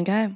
Okay. 0.00 0.34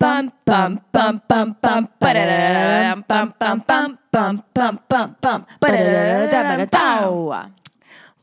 Bum 0.00 0.32
bum 0.44 0.80
bum 0.90 1.22
bum 1.28 1.56
bum 1.60 1.88
bum 2.00 2.24
bum 2.40 2.98
bum 3.06 3.36
bum 3.38 3.98
bum 4.10 4.42
bum 4.88 5.16
bum 5.20 5.46
ba-da-da-da-da-da-da. 5.60 7.50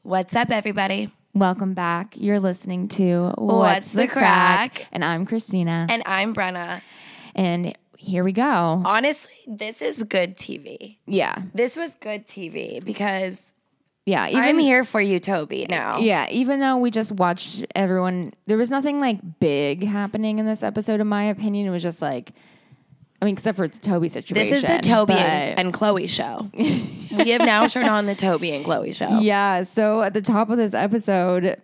What's 0.04 0.36
up, 0.36 0.52
everybody? 0.52 1.10
Welcome 1.34 1.74
back. 1.74 2.16
You're 2.18 2.42
listening 2.42 2.90
to 2.90 3.32
What's 3.38 3.94
the 3.94 4.10
Crack? 4.10 4.88
And 4.92 5.06
I'm 5.06 5.26
Christina. 5.26 5.88
And 5.90 6.04
I'm 6.06 6.36
Brenna. 6.36 6.82
And 7.34 7.74
here 7.98 8.26
we 8.26 8.34
go. 8.34 8.84
Honestly, 8.86 9.32
this 9.48 9.82
is 9.82 10.04
good 10.04 10.36
TV. 10.36 10.98
Yeah. 11.06 11.44
This 11.54 11.78
was 11.78 11.96
good 11.96 12.28
TV 12.28 12.84
because 12.84 13.54
Yeah. 14.06 14.28
Even 14.28 14.44
I'm 14.44 14.60
here 14.60 14.84
for 14.84 15.02
you, 15.02 15.20
Toby. 15.20 15.66
Now, 15.70 15.98
Yeah, 16.00 16.28
even 16.30 16.60
though 16.60 16.78
we 16.78 16.92
just 16.92 17.12
watched 17.12 17.66
everyone, 17.76 18.34
there 18.46 18.58
was 18.58 18.70
nothing 18.70 19.00
like 19.00 19.20
big 19.40 19.84
happening 19.84 20.38
in 20.40 20.46
this 20.46 20.62
episode, 20.64 21.02
in 21.02 21.08
my 21.08 21.24
opinion. 21.26 21.68
It 21.68 21.72
was 21.72 21.82
just 21.84 22.02
like, 22.02 22.34
I 23.22 23.26
mean, 23.26 23.34
except 23.34 23.58
for 23.58 23.68
the 23.68 23.80
Toby 23.80 24.10
situation. 24.10 24.36
this 24.36 24.52
is 24.52 24.62
the 24.64 24.78
Toby 24.80 25.14
but- 25.14 25.20
and, 25.22 25.60
and 25.60 25.74
Chloe 25.74 26.06
show. 26.08 26.50
we 26.54 27.30
have 27.32 27.42
now 27.42 27.66
turned 27.68 27.90
on 27.90 28.06
the 28.06 28.14
Toby 28.16 28.52
and 28.52 28.64
Chloe 28.64 28.92
show. 28.92 29.20
Yeah. 29.22 29.64
So 29.64 30.02
at 30.04 30.14
the 30.14 30.22
top 30.22 30.50
of 30.50 30.58
this 30.58 30.74
episode, 30.74 31.60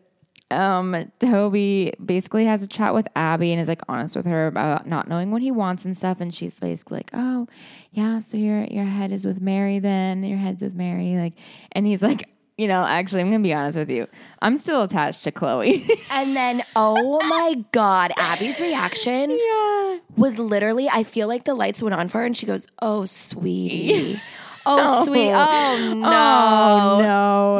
um, 0.52 1.12
Toby 1.20 1.94
basically 2.04 2.46
has 2.46 2.64
a 2.64 2.68
chat 2.68 2.94
with 2.94 3.08
Abby 3.16 3.52
and 3.52 3.62
is 3.62 3.68
like 3.68 3.82
honest 3.88 4.16
with 4.16 4.26
her 4.26 4.48
about 4.48 4.88
not 4.88 5.08
knowing 5.08 5.32
what 5.32 5.41
he 5.41 5.52
wants 5.52 5.86
and 5.86 5.96
stuff. 5.96 6.22
And 6.22 6.34
she's 6.34 6.60
basically 6.60 7.00
like, 7.00 7.12
"Oh, 7.14 7.48
yeah, 7.91 8.20
so 8.20 8.38
your 8.38 8.64
your 8.66 8.86
head 8.86 9.12
is 9.12 9.26
with 9.26 9.41
Mary, 9.41 9.80
then 9.80 10.24
your 10.24 10.38
head's 10.38 10.64
with 10.64 10.74
Mary." 10.74 11.16
Like, 11.18 11.34
and 11.72 11.86
he's 11.86 12.02
like, 12.02 12.30
"You 12.58 12.68
know, 12.68 12.84
actually, 12.86 13.22
I'm 13.22 13.32
gonna 13.32 13.44
be 13.44 13.54
honest 13.54 13.77
with 13.77 13.90
you. 13.90 14.08
I'm 14.41 14.58
still 14.58 14.84
attached 14.84 15.24
to 15.24 15.32
Chloe." 15.32 15.86
And 16.12 16.36
then, 16.36 16.62
oh 16.76 17.20
my 17.27 17.55
God, 17.72 18.12
Abby's 18.18 18.60
reaction 18.60 19.32
yeah. 19.32 19.98
was 20.18 20.38
literally, 20.38 20.90
I 20.90 21.04
feel 21.04 21.27
like 21.27 21.46
the 21.46 21.55
lights 21.55 21.82
went 21.82 21.96
on 21.96 22.10
for 22.10 22.20
her 22.20 22.26
and 22.26 22.36
she 22.36 22.46
goes, 22.46 22.68
Oh, 22.82 23.05
sweetie. 23.05 24.20
Oh, 24.65 25.04
sweet. 25.05 25.31
Oh, 25.31 25.93
no. 25.95 26.07
Oh 26.07 27.01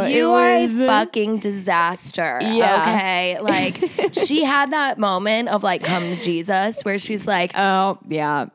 no! 0.02 0.08
You 0.08 0.30
It 0.30 0.38
are 0.38 0.62
was- 0.62 0.78
a 0.78 0.88
fucking 0.88 1.40
disaster. 1.40 2.40
Yeah. 2.42 2.82
Okay. 2.82 3.38
Like, 3.42 4.14
she 4.14 4.44
had 4.44 4.72
that 4.72 4.98
moment 5.00 5.50
of 5.50 5.64
like, 5.64 5.84
come 5.84 6.04
to 6.04 6.22
Jesus, 6.22 6.82
where 6.84 6.98
she's 7.00 7.26
like, 7.28 7.52
Oh 7.56 7.98
yeah, 8.08 8.48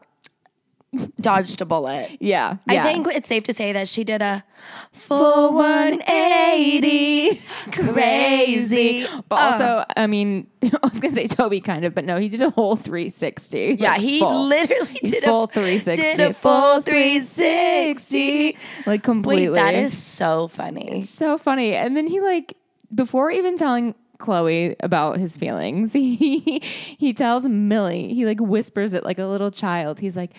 dodged 1.20 1.60
a 1.60 1.64
bullet. 1.64 2.16
yeah. 2.20 2.56
I 2.68 2.82
think 2.82 3.06
it's 3.08 3.28
safe 3.28 3.44
to 3.44 3.52
say 3.52 3.72
that 3.72 3.88
she 3.88 4.04
did 4.04 4.22
a 4.22 4.44
full 4.92 5.54
180. 5.54 7.40
Crazy. 7.72 9.06
But 9.28 9.36
uh. 9.36 9.38
also, 9.38 9.84
I 9.96 10.06
mean, 10.06 10.46
I 10.62 10.78
was 10.82 11.00
gonna 11.00 11.14
say 11.14 11.26
Toby 11.26 11.60
kind 11.60 11.84
of, 11.84 11.94
but 11.94 12.04
no, 12.04 12.16
he 12.16 12.28
did 12.28 12.42
a 12.42 12.50
whole 12.50 12.76
360. 12.76 13.76
Yeah, 13.78 13.92
like, 13.92 14.00
he 14.00 14.20
full. 14.20 14.46
literally 14.48 15.00
did 15.02 15.24
a 15.24 15.26
full 15.26 15.44
a 15.44 15.48
360. 15.48 16.02
Did 16.02 16.20
a 16.20 16.34
full 16.34 16.82
360. 16.82 18.46
like 18.46 18.86
Wait, 18.86 19.02
completely. 19.02 19.54
that 19.54 19.74
is 19.74 19.96
so 19.96 20.48
funny. 20.48 21.04
so 21.04 21.38
funny. 21.38 21.74
And 21.74 21.96
then 21.96 22.06
he 22.06 22.20
like 22.20 22.56
before 22.94 23.30
even 23.30 23.56
telling 23.56 23.94
Chloe 24.18 24.76
about 24.80 25.18
his 25.18 25.36
feelings, 25.36 25.92
he 25.94 26.60
he 26.60 27.12
tells 27.12 27.46
Millie. 27.48 28.14
He 28.14 28.26
like 28.26 28.40
whispers 28.40 28.92
it 28.92 29.04
like 29.04 29.18
a 29.18 29.26
little 29.26 29.50
child. 29.50 30.00
He's 30.00 30.16
like, 30.16 30.32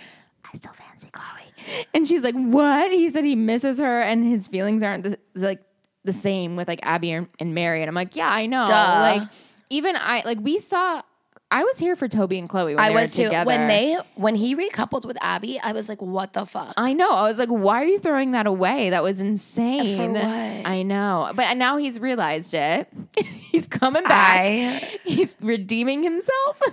"I 0.54 0.58
still 0.58 0.74
fancy 0.74 1.10
Chloe," 1.12 1.86
and 1.94 2.08
she's 2.08 2.24
like, 2.24 2.36
"What?" 2.36 2.92
He 2.92 3.10
said 3.10 3.26
he 3.26 3.36
misses 3.36 3.80
her, 3.80 4.02
and 4.02 4.26
his 4.26 4.48
feelings 4.48 4.84
aren't 4.84 5.04
the, 5.04 5.20
like 5.36 5.62
the 6.04 6.14
same 6.14 6.56
with 6.56 6.68
like 6.68 6.80
Abby 6.84 7.12
and, 7.12 7.28
and 7.40 7.54
Mary. 7.54 7.82
And 7.82 7.90
I'm 7.90 7.96
like, 7.96 8.16
"Yeah, 8.16 8.30
I 8.30 8.46
know." 8.46 8.66
Duh. 8.66 8.74
Like 8.74 9.24
even 9.70 9.96
I 9.96 10.22
like 10.26 10.40
we 10.42 10.60
saw. 10.60 11.02
I 11.50 11.64
was 11.64 11.78
here 11.80 11.96
for 11.96 12.10
Toby 12.10 12.38
and 12.40 12.50
Chloe 12.50 12.76
when 12.76 12.84
I 12.84 12.90
they 12.90 12.96
was 12.96 13.14
were 13.18 13.24
too. 13.24 13.30
together. 13.30 13.48
When 13.48 13.68
they 13.70 13.98
when 14.16 14.36
he 14.36 14.54
recoupled 14.54 15.06
with 15.06 15.18
Abby, 15.22 15.58
I 15.62 15.72
was 15.72 15.88
like, 15.88 16.02
what 16.02 16.34
the 16.34 16.46
fuck? 16.46 16.74
I 16.76 16.92
know. 16.92 17.10
I 17.12 17.22
was 17.22 17.40
like, 17.40 17.48
why 17.48 17.82
are 17.82 17.86
you 17.86 18.00
throwing 18.00 18.34
that 18.34 18.48
away? 18.48 18.90
That 18.90 19.02
was 19.02 19.22
insane. 19.22 19.96
For 19.96 20.12
what? 20.12 20.26
I 20.26 20.84
know. 20.84 21.32
But 21.34 21.56
now 21.56 21.78
he's 21.78 22.02
realized 22.02 22.54
it. 22.54 22.90
he's 23.18 23.66
coming 23.66 24.04
back. 24.04 24.40
I 24.42 25.00
he's 25.06 25.38
redeeming 25.40 26.04
himself. 26.04 26.62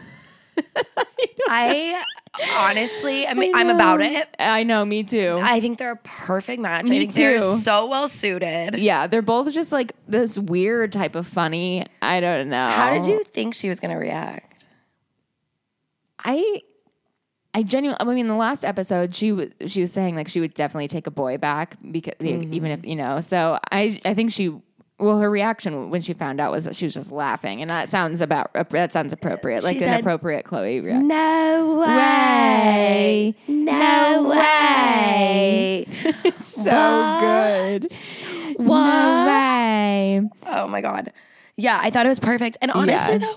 I 1.49 2.03
honestly, 2.57 3.27
I 3.27 3.35
mean, 3.35 3.55
I 3.55 3.61
I'm 3.61 3.71
about 3.71 4.01
it. 4.01 4.29
I 4.39 4.63
know, 4.65 4.85
me 4.85 5.05
too. 5.05 5.39
I 5.43 5.61
think 5.61 5.79
they're 5.79 5.93
a 5.93 5.97
perfect 5.97 6.61
match. 6.61 6.89
Me 6.89 6.97
I 6.97 7.01
think 7.01 7.15
they're 7.15 7.39
too. 7.39 7.57
so 7.57 7.87
well 7.87 8.09
suited. 8.09 8.79
yeah, 8.79 9.07
they're 9.07 9.23
both 9.23 9.53
just 9.53 9.73
like 9.73 9.95
this 10.09 10.39
weird 10.39 10.93
type 10.93 11.15
of 11.15 11.27
funny. 11.27 11.87
I 12.03 12.21
don't 12.21 12.49
know. 12.49 12.69
How 12.69 12.91
did 12.91 13.07
you 13.07 13.25
think 13.25 13.55
she 13.55 13.69
was 13.69 13.81
going 13.81 13.93
to 13.93 13.99
react? 13.99 14.67
I 16.25 16.63
I 17.55 17.63
genuinely, 17.63 17.99
I 18.01 18.15
mean, 18.15 18.27
the 18.27 18.35
last 18.35 18.65
episode, 18.65 19.15
she 19.15 19.31
was 19.31 19.51
she 19.67 19.81
was 19.81 19.93
saying 19.93 20.17
like 20.17 20.27
she 20.27 20.41
would 20.41 20.55
definitely 20.55 20.89
take 20.89 21.07
a 21.07 21.11
boy 21.11 21.39
back 21.39 21.77
because 21.91 22.15
mm-hmm. 22.19 22.53
even 22.53 22.71
if 22.73 22.85
you 22.85 22.97
know. 22.97 23.21
So 23.21 23.59
I 23.71 24.01
I 24.05 24.15
think 24.15 24.33
she 24.33 24.53
well 24.99 25.19
her 25.19 25.31
reaction 25.31 25.91
when 25.91 26.01
she 26.03 26.13
found 26.15 26.41
out 26.41 26.53
was 26.53 26.65
that 26.65 26.77
she 26.77 26.85
was 26.87 26.95
just 26.95 27.11
laughing, 27.11 27.61
and 27.61 27.69
that 27.71 27.89
sounds 27.89 28.21
about 28.21 28.53
that 28.71 28.93
sounds 28.93 29.13
appropriate, 29.13 29.65
like 29.65 29.79
said, 29.79 29.95
an 29.95 30.01
appropriate 30.01 30.45
Chloe 30.45 30.81
reaction. 30.81 31.09
No 31.09 31.77
way. 31.81 33.35
No 33.49 34.29
way. 34.29 35.87
so 36.39 37.19
good. 37.21 37.87
What? 38.57 38.67
No 38.69 39.27
way. 39.27 40.21
Oh 40.47 40.69
my 40.69 40.81
god. 40.81 41.13
Yeah, 41.57 41.79
I 41.83 41.91
thought 41.91 42.07
it 42.07 42.09
was 42.11 42.21
perfect. 42.21 42.57
And 42.61 42.71
honestly 42.71 43.15
Yeah. 43.15 43.19
though, 43.19 43.37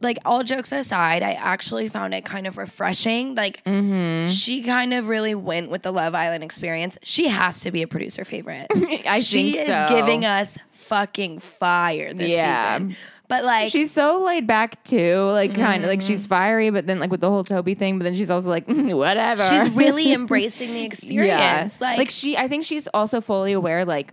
like 0.00 0.18
all 0.24 0.42
jokes 0.42 0.72
aside, 0.72 1.22
I 1.22 1.32
actually 1.32 1.88
found 1.88 2.14
it 2.14 2.24
kind 2.24 2.46
of 2.46 2.56
refreshing. 2.56 3.34
Like 3.34 3.62
Mm-hmm. 3.64 4.28
she 4.30 4.62
kind 4.62 4.94
of 4.94 5.08
really 5.08 5.34
went 5.34 5.70
with 5.70 5.82
the 5.82 5.92
Love 5.92 6.14
Island 6.14 6.42
experience. 6.44 6.96
She 7.02 7.28
has 7.28 7.60
to 7.60 7.70
be 7.70 7.82
a 7.82 7.86
producer 7.88 8.24
favorite. 8.24 8.66
I 9.06 9.20
she 9.20 9.52
think 9.52 9.68
is 9.68 9.90
giving 9.90 10.24
us 10.24 10.56
fucking 10.72 11.40
fire 11.40 12.14
this 12.14 12.30
Yeah. 12.30 12.78
season. 12.78 12.96
But 13.26 13.44
like 13.44 13.72
She's 13.72 13.90
so 13.90 14.22
laid 14.22 14.46
back 14.46 14.84
too, 14.84 15.24
like 15.30 15.54
kind 15.54 15.82
of 15.82 15.88
like 15.88 16.00
Mm-hmm. 16.00 16.08
she's 16.08 16.26
fiery, 16.26 16.68
but 16.70 16.86
then 16.86 16.98
like 17.00 17.10
with 17.10 17.20
the 17.20 17.30
whole 17.30 17.42
Toby 17.42 17.74
thing, 17.74 17.98
but 17.98 18.04
then 18.04 18.14
she's 18.14 18.28
also 18.30 18.50
like 18.50 18.64
whatever. 18.68 19.42
she's 19.44 19.68
really 19.70 20.12
embracing 20.14 20.74
the 20.74 20.82
experience. 20.84 21.28
Yeah. 21.28 21.68
Like, 21.80 21.98
Like, 21.98 22.10
she, 22.10 22.36
I 22.36 22.48
think 22.48 22.64
she's 22.64 22.86
also 22.92 23.20
fully 23.22 23.52
aware, 23.54 23.84
like 23.86 24.12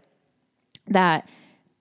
that 0.87 1.27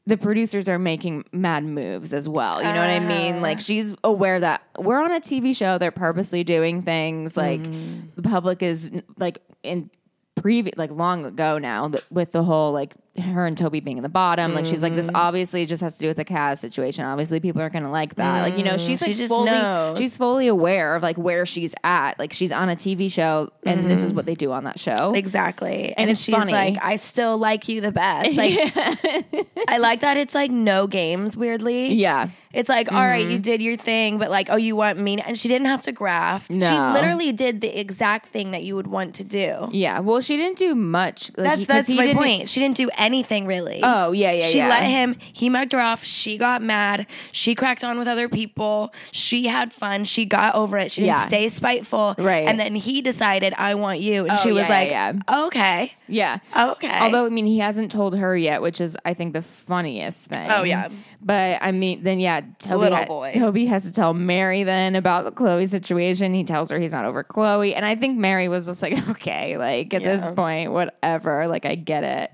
the 0.07 0.17
producers 0.17 0.69
are 0.69 0.79
making 0.79 1.25
mad 1.33 1.65
moves 1.65 2.13
as 2.13 2.29
well. 2.29 2.59
You 2.63 2.69
know 2.69 2.81
what 2.81 2.91
I 2.91 2.99
mean? 3.01 3.41
Like 3.43 3.61
she's 3.61 3.95
aware 4.03 4.41
that 4.41 4.63
we're 4.79 5.01
on 5.03 5.13
a 5.13 5.21
TV 5.21 5.55
show. 5.55 5.79
They're 5.79 5.91
purposely 5.91 6.43
doing 6.45 6.83
things. 6.83 7.37
Like 7.37 7.61
Mm-hmm. 7.61 8.01
the 8.17 8.23
public 8.23 8.63
is 8.63 8.91
like 9.19 9.41
in 9.63 9.91
previous, 10.37 10.77
like 10.79 10.91
long 10.91 11.25
ago 11.27 11.59
now, 11.59 11.89
th- 11.89 12.05
with 12.11 12.33
the 12.33 12.43
whole 12.43 12.73
like 12.73 12.95
her 13.19 13.45
and 13.47 13.59
Toby 13.59 13.81
being 13.81 13.97
in 13.97 14.03
the 14.03 14.09
bottom. 14.09 14.55
Like 14.55 14.65
she's 14.67 14.83
like, 14.83 14.93
Mm-hmm. 14.93 14.97
this 14.97 15.11
obviously 15.15 15.67
just 15.67 15.83
has 15.83 15.97
to 15.97 16.03
do 16.03 16.09
with 16.09 16.17
the 16.17 16.25
cast 16.25 16.61
situation. 16.61 17.05
Obviously, 17.05 17.41
people 17.41 17.61
aren't 17.61 17.73
going 17.73 17.83
to 17.85 17.91
like 17.91 18.15
that. 18.15 18.43
Like 18.43 18.57
you 18.59 18.65
know, 18.65 18.77
she's 18.77 19.01
Mm, 19.01 19.05
She 19.05 19.11
like 19.11 19.19
just 19.19 19.29
fully, 19.29 19.51
knows. 19.51 19.99
she's 19.99 20.17
fully 20.17 20.47
aware 20.49 20.95
of 20.95 21.03
like 21.03 21.19
where 21.19 21.45
she's 21.45 21.75
at. 21.85 22.19
Like 22.19 22.33
she's 22.33 22.53
on 22.53 22.69
a 22.69 22.77
TV 22.77 23.11
show, 23.11 23.51
and 23.65 23.91
this 23.91 24.03
is 24.03 24.13
what 24.15 24.27
they 24.27 24.35
do 24.35 24.53
on 24.53 24.65
that 24.65 24.79
show. 24.79 25.13
Exactly. 25.15 25.93
And, 25.97 26.09
it's 26.11 26.23
she's 26.23 26.35
funny. 26.35 26.53
like, 26.53 26.77
I 26.83 26.97
still 26.97 27.37
like 27.37 27.69
you 27.69 27.81
the 27.81 27.93
best. 27.93 28.37
Like 28.37 28.73
I 29.69 29.79
like 29.79 30.01
that 30.01 30.17
it's 30.17 30.35
like 30.35 30.51
no 30.51 30.87
games, 30.87 31.37
weirdly. 31.37 31.93
yeah. 31.95 32.31
It's 32.53 32.69
like, 32.69 32.91
all 32.93 32.99
right, 33.07 33.25
you 33.29 33.39
did 33.39 33.63
your 33.63 33.77
thing, 33.77 34.19
but 34.19 34.29
like, 34.29 34.49
oh, 34.51 34.57
you 34.57 34.75
want 34.75 34.99
me 34.99 35.15
to, 35.15 35.25
and 35.25 35.39
she 35.39 35.47
didn't 35.47 35.69
have 35.69 35.83
to 35.83 35.93
graft. 35.93 36.53
She 36.53 36.59
No. 36.59 36.91
literally 36.93 37.31
did 37.31 37.61
the 37.61 37.69
exact 37.79 38.31
thing 38.31 38.51
that 38.51 38.65
you 38.65 38.75
would 38.75 38.89
want 38.89 39.15
to 39.17 39.25
do. 39.25 39.69
Yeah, 39.71 40.01
well, 40.01 40.21
she 40.21 40.37
didn't 40.37 40.59
do 40.59 40.75
much. 40.75 41.31
Like, 41.37 41.45
That's 41.47 41.61
he- 41.61 41.67
'cause 41.67 41.75
that's 41.77 41.87
he 41.87 41.95
my 41.95 42.07
didn't- 42.09 42.19
point. 42.19 42.49
She 42.49 42.59
didn't 42.59 42.77
do 42.77 42.91
anything 43.01 43.47
really. 43.47 43.81
Oh 43.83 44.13
yeah, 44.13 44.31
yeah, 44.33 44.45
she 44.47 44.59
yeah. 44.59 44.69
let 44.69 44.85
him. 44.85 45.17
He 45.33 45.49
mugged 45.49 45.73
her 45.73 45.81
off. 45.81 46.05
She 46.05 46.39
got 46.39 46.63
mad. 46.63 47.07
She 47.33 47.55
cracked 47.57 47.83
on 47.83 47.99
with 47.99 48.07
other 48.07 48.29
people. 48.29 48.93
She 49.11 49.47
had 49.49 49.73
fun. 49.73 50.05
She 50.05 50.25
got 50.25 50.55
over 50.55 50.79
it. 50.79 50.93
She 50.93 51.01
didn't 51.01 51.17
Yeah. 51.17 51.27
stay 51.27 51.49
spiteful. 51.49 52.15
Right. 52.19 52.47
And 52.47 52.61
then 52.61 52.75
he 52.77 53.01
decided, 53.03 53.55
"I 53.57 53.75
want 53.75 54.01
you," 54.01 54.23
and 54.23 54.33
Oh, 54.33 54.37
she 54.37 54.53
was 54.53 54.65
yeah, 54.69 54.79
like, 54.79 54.91
yeah, 54.91 55.13
"Okay, 55.47 55.93
Yeah. 56.07 56.39
okay." 56.57 56.99
Although 57.01 57.27
I 57.27 57.31
mean, 57.31 57.47
he 57.47 57.59
hasn't 57.59 57.91
told 57.91 58.17
her 58.17 58.37
yet, 58.37 58.63
which 58.63 58.81
is 58.81 58.97
I 59.05 59.15
think 59.15 59.33
the 59.33 59.43
funniest 59.43 60.29
thing. 60.29 60.51
Oh, 60.51 60.63
yeah. 60.63 60.89
But 61.23 61.59
I 61.61 61.73
mean, 61.73 62.03
then 62.03 62.19
yeah, 62.21 62.41
Toby 62.59 62.77
Little 62.77 62.99
ha- 62.99 63.05
boy. 63.07 63.33
Toby 63.35 63.67
has 63.67 63.83
to 63.85 63.93
tell 63.93 64.15
Mary 64.15 64.63
then 64.63 64.97
about 64.97 65.25
the 65.25 65.31
Chloe 65.31 65.67
situation. 65.67 66.33
He 66.35 66.45
tells 66.45 66.71
her 66.71 66.79
he's 66.79 66.93
not 66.93 67.05
over 67.05 67.23
Chloe, 67.23 67.75
and 67.75 67.85
I 67.85 67.95
think 67.95 68.19
Mary 68.19 68.49
was 68.49 68.67
just 68.67 68.81
like, 68.83 69.09
okay, 69.11 69.57
like 69.59 69.93
at 69.95 70.03
this 70.03 70.29
point, 70.35 70.73
whatever. 70.73 71.47
Like 71.47 71.65
I 71.67 71.75
get 71.75 72.05
it. 72.05 72.33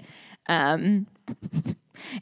Um, 0.49 1.07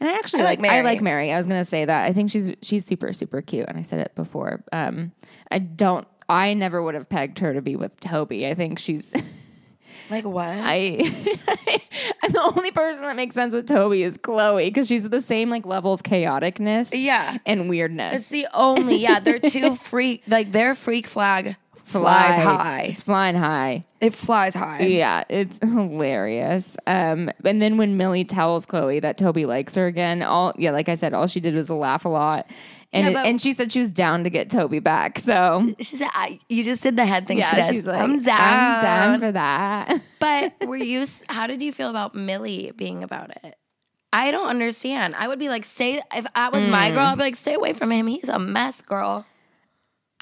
and 0.00 0.08
I 0.08 0.14
actually 0.14 0.42
I 0.42 0.44
like, 0.44 0.60
like 0.60 0.70
I 0.70 0.80
like 0.82 1.00
Mary. 1.02 1.32
I 1.32 1.36
was 1.38 1.46
gonna 1.46 1.64
say 1.64 1.84
that. 1.84 2.04
I 2.04 2.12
think 2.12 2.30
she's 2.30 2.52
she's 2.62 2.84
super 2.86 3.12
super 3.12 3.42
cute, 3.42 3.68
and 3.68 3.78
I 3.78 3.82
said 3.82 4.00
it 4.00 4.14
before. 4.14 4.62
Um, 4.72 5.12
I 5.50 5.58
don't. 5.58 6.06
I 6.28 6.54
never 6.54 6.82
would 6.82 6.94
have 6.94 7.08
pegged 7.08 7.38
her 7.40 7.52
to 7.52 7.60
be 7.60 7.76
with 7.76 8.00
Toby. 8.00 8.46
I 8.46 8.54
think 8.54 8.78
she's. 8.78 9.12
Like 10.10 10.24
what? 10.26 10.46
I 10.48 10.76
and 12.22 12.34
the 12.34 12.42
only 12.54 12.70
person 12.72 13.04
that 13.04 13.16
makes 13.16 13.34
sense 13.34 13.54
with 13.54 13.66
Toby 13.66 14.02
is 14.02 14.18
Chloe 14.18 14.64
because 14.68 14.86
she's 14.86 15.06
at 15.06 15.10
the 15.10 15.22
same 15.22 15.48
like 15.48 15.64
level 15.64 15.94
of 15.94 16.02
chaoticness, 16.02 16.90
Yeah. 16.92 17.38
and 17.46 17.70
weirdness. 17.70 18.14
it's 18.14 18.28
the 18.28 18.46
only. 18.52 18.96
Yeah, 18.96 19.20
they're 19.20 19.38
two 19.38 19.74
freak. 19.76 20.22
Like 20.28 20.52
their 20.52 20.74
freak 20.74 21.06
flag 21.06 21.56
flies 21.84 22.42
high. 22.42 22.82
It's 22.92 23.02
flying 23.02 23.36
high. 23.36 23.84
It 24.00 24.14
flies 24.14 24.54
high. 24.54 24.82
Yeah, 24.82 25.24
it's 25.28 25.58
hilarious. 25.62 26.76
Um, 26.86 27.30
and 27.44 27.60
then 27.62 27.76
when 27.76 27.96
Millie 27.96 28.24
tells 28.24 28.66
Chloe 28.66 29.00
that 29.00 29.18
Toby 29.18 29.44
likes 29.46 29.74
her 29.74 29.86
again, 29.86 30.22
all 30.22 30.52
yeah, 30.58 30.70
like 30.70 30.88
I 30.88 30.94
said, 30.94 31.14
all 31.14 31.26
she 31.26 31.40
did 31.40 31.54
was 31.54 31.70
laugh 31.70 32.04
a 32.04 32.08
lot. 32.08 32.46
And, 32.92 33.12
Yeah, 33.12 33.22
it- 33.22 33.26
and 33.26 33.40
she 33.40 33.52
said 33.52 33.72
she 33.72 33.80
was 33.80 33.90
down 33.90 34.22
to 34.24 34.30
get 34.30 34.50
Toby 34.50 34.78
back. 34.78 35.18
So 35.18 35.74
She 35.80 35.96
said, 35.96 36.08
I, 36.12 36.38
"You 36.48 36.62
just 36.62 36.82
did 36.82 36.96
the 36.96 37.04
head 37.04 37.26
thing." 37.26 37.38
yeah, 37.38 37.50
she 37.50 37.56
does. 37.56 37.70
she's 37.70 37.86
like, 37.86 38.00
"I'm 38.00 38.22
down." 38.22 38.38
I'm 38.40 38.82
down 38.82 39.20
for 39.20 39.32
that. 39.32 40.00
But 40.20 40.66
were 40.66 40.76
you? 40.76 41.04
How 41.28 41.46
did 41.46 41.60
you 41.62 41.72
feel 41.72 41.90
about 41.90 42.14
Millie 42.14 42.72
being 42.76 43.02
about 43.02 43.30
it? 43.44 43.56
I 44.12 44.30
don't 44.30 44.48
understand. 44.48 45.16
I 45.16 45.26
would 45.26 45.40
be 45.40 45.48
like, 45.48 45.64
say 45.64 46.00
if 46.14 46.24
I 46.36 46.48
was 46.50 46.66
my 46.68 46.90
Mm. 46.90 46.94
girl, 46.94 47.06
I'd 47.06 47.18
be 47.18 47.24
like, 47.24 47.34
stay 47.34 47.54
away 47.54 47.72
from 47.72 47.90
him. 47.90 48.06
He's 48.06 48.28
a 48.28 48.38
mess, 48.38 48.80
girl. 48.80 49.26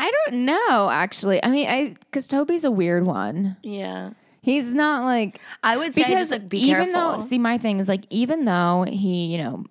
I 0.05 0.11
don't 0.27 0.45
know, 0.45 0.91
actually. 0.91 1.43
I 1.45 1.49
mean, 1.49 1.69
I 1.69 1.95
because 2.01 2.27
Toby's 2.27 2.65
a 2.65 2.71
weird 2.71 3.07
one. 3.07 3.57
Yeah, 3.63 4.11
He's 4.43 4.75
not 4.75 5.05
like 5.05 5.41
I 5.63 5.77
would 5.77 5.95
say 5.95 6.03
just 6.09 6.33
like 6.33 6.49
be 6.49 6.59
even 6.59 6.87
careful. 6.87 7.13
though 7.13 7.21
see 7.21 7.39
my 7.39 7.57
thing 7.59 7.79
is 7.79 7.89
like 7.89 8.05
even 8.11 8.45
though 8.45 8.85
he 8.89 9.27
you 9.27 9.39
know 9.39 9.65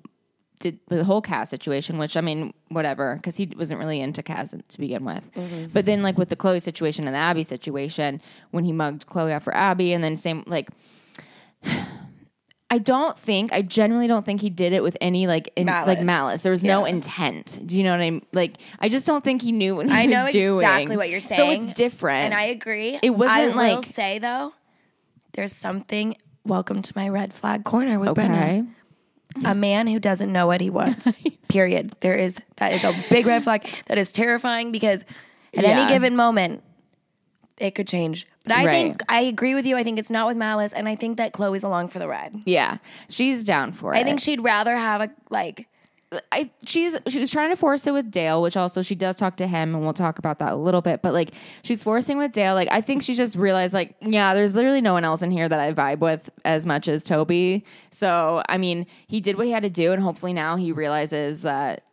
did 0.61 0.79
the 0.87 1.03
whole 1.03 1.21
Kaz 1.23 1.47
situation 1.47 1.97
which 1.97 2.15
i 2.15 2.21
mean 2.21 2.53
whatever 2.69 3.15
because 3.15 3.35
he 3.35 3.51
wasn't 3.57 3.79
really 3.79 3.99
into 3.99 4.21
Kaz 4.21 4.51
to 4.67 4.77
begin 4.79 5.03
with 5.03 5.25
Mm-hmm. 5.35 5.65
but 5.73 5.85
then 5.87 6.03
like 6.03 6.17
with 6.19 6.29
the 6.29 6.35
chloe 6.35 6.59
situation 6.59 7.07
and 7.07 7.15
the 7.15 7.19
abby 7.19 7.43
situation 7.43 8.21
when 8.51 8.63
he 8.63 8.71
mugged 8.71 9.07
chloe 9.07 9.37
for 9.39 9.53
abby 9.55 9.91
and 9.91 10.03
then 10.03 10.15
same 10.15 10.43
like 10.45 10.69
I 12.71 12.77
don't 12.77 13.19
think 13.19 13.51
I 13.51 13.61
genuinely 13.63 14.07
don't 14.07 14.25
think 14.25 14.39
he 14.39 14.49
did 14.49 14.71
it 14.71 14.81
with 14.81 14.95
any 15.01 15.27
like 15.27 15.51
in, 15.57 15.67
like 15.67 15.85
Malice. 15.85 16.03
malice. 16.05 16.43
There 16.43 16.51
was 16.53 16.63
no 16.63 16.85
intent. 16.85 17.59
Do 17.65 17.77
you 17.77 17.83
know 17.83 17.91
what 17.91 17.99
I 18.01 18.09
mean? 18.09 18.25
Like 18.31 18.53
I 18.79 18.87
just 18.87 19.05
don't 19.05 19.23
think 19.23 19.41
he 19.41 19.51
knew 19.51 19.75
what 19.75 19.87
he 19.87 19.91
I 19.91 20.05
know 20.05 20.23
was 20.23 20.31
doing. 20.33 20.59
exactly 20.65 20.95
what 20.97 21.09
you're 21.09 21.19
saying. 21.19 21.61
So 21.61 21.69
it's 21.69 21.77
different. 21.77 22.25
and 22.25 22.33
I 22.33 22.43
agree. 22.43 22.97
It 23.03 23.09
wasn't 23.09 23.57
I 23.57 23.75
will 23.75 23.83
say 23.83 24.19
though, 24.19 24.53
there's 25.33 25.53
something. 25.53 26.15
Welcome 26.45 26.81
to 26.81 26.93
my 26.95 27.07
red 27.09 27.33
flag 27.33 27.65
corner 27.65 27.99
with 27.99 28.09
okay. 28.09 28.23
Brenna. 28.23 28.67
A 29.45 29.53
man 29.53 29.87
who 29.87 29.99
doesn't 29.99 30.31
know 30.31 30.47
what 30.47 30.59
he 30.61 30.69
wants. 30.69 31.07
period. 31.49 31.91
There 31.99 32.15
is 32.15 32.37
that 32.55 32.71
is 32.73 32.83
a 32.85 32.95
big 33.09 33.25
red 33.27 33.43
flag. 33.43 33.69
That 33.87 33.97
is 33.97 34.11
terrifying 34.13 34.71
because 34.71 35.03
at 35.53 35.63
Yeah. 35.65 35.71
any 35.71 35.93
given 35.93 36.15
moment, 36.15 36.63
it 37.57 37.75
could 37.75 37.87
change. 37.87 38.27
But 38.45 38.53
I 38.55 38.65
Right. 38.65 38.71
think 38.71 39.03
I 39.09 39.21
agree 39.21 39.53
with 39.55 39.65
you. 39.65 39.77
I 39.77 39.83
think 39.83 39.99
it's 39.99 40.09
not 40.09 40.27
with 40.27 40.37
malice, 40.37 40.73
and 40.73 40.87
I 40.87 40.95
think 40.95 41.17
that 41.17 41.31
Chloe's 41.33 41.63
along 41.63 41.89
for 41.89 41.99
the 41.99 42.07
ride. 42.07 42.33
Yeah, 42.45 42.77
she's 43.09 43.43
down 43.43 43.71
for 43.71 43.93
it. 43.93 43.97
I 43.99 44.03
think 44.03 44.19
she'd 44.19 44.43
rather 44.43 44.75
have 44.75 45.01
a 45.01 45.09
like. 45.29 45.67
I 46.29 46.49
she's 46.65 46.97
she 47.07 47.19
was 47.21 47.31
trying 47.31 47.51
to 47.51 47.55
force 47.55 47.87
it 47.87 47.93
with 47.93 48.11
Dale, 48.11 48.41
which 48.41 48.57
also 48.57 48.81
she 48.81 48.95
does 48.95 49.15
talk 49.15 49.37
to 49.37 49.47
him, 49.47 49.73
and 49.73 49.81
we'll 49.81 49.93
talk 49.93 50.19
about 50.19 50.39
that 50.39 50.51
a 50.51 50.55
little 50.57 50.81
bit. 50.81 51.01
But 51.01 51.13
like 51.13 51.31
she's 51.63 51.85
forcing 51.85 52.17
with 52.17 52.33
Dale. 52.33 52.53
Like 52.53 52.67
I 52.69 52.81
think 52.81 53.01
she 53.01 53.13
just 53.15 53.37
realized 53.37 53.73
like 53.73 53.95
yeah, 54.01 54.33
there's 54.33 54.53
literally 54.55 54.81
no 54.81 54.91
one 54.91 55.05
else 55.05 55.21
in 55.21 55.31
here 55.31 55.47
that 55.47 55.59
I 55.59 55.71
vibe 55.71 55.99
with 55.99 56.29
as 56.43 56.65
much 56.65 56.89
as 56.89 57.01
Toby. 57.03 57.63
So 57.91 58.43
I 58.49 58.57
mean, 58.57 58.87
he 59.07 59.21
did 59.21 59.37
what 59.37 59.45
he 59.45 59.53
had 59.53 59.63
to 59.63 59.69
do, 59.69 59.93
and 59.93 60.03
hopefully 60.03 60.33
now 60.33 60.57
he 60.57 60.73
realizes 60.73 61.43
that 61.43 61.83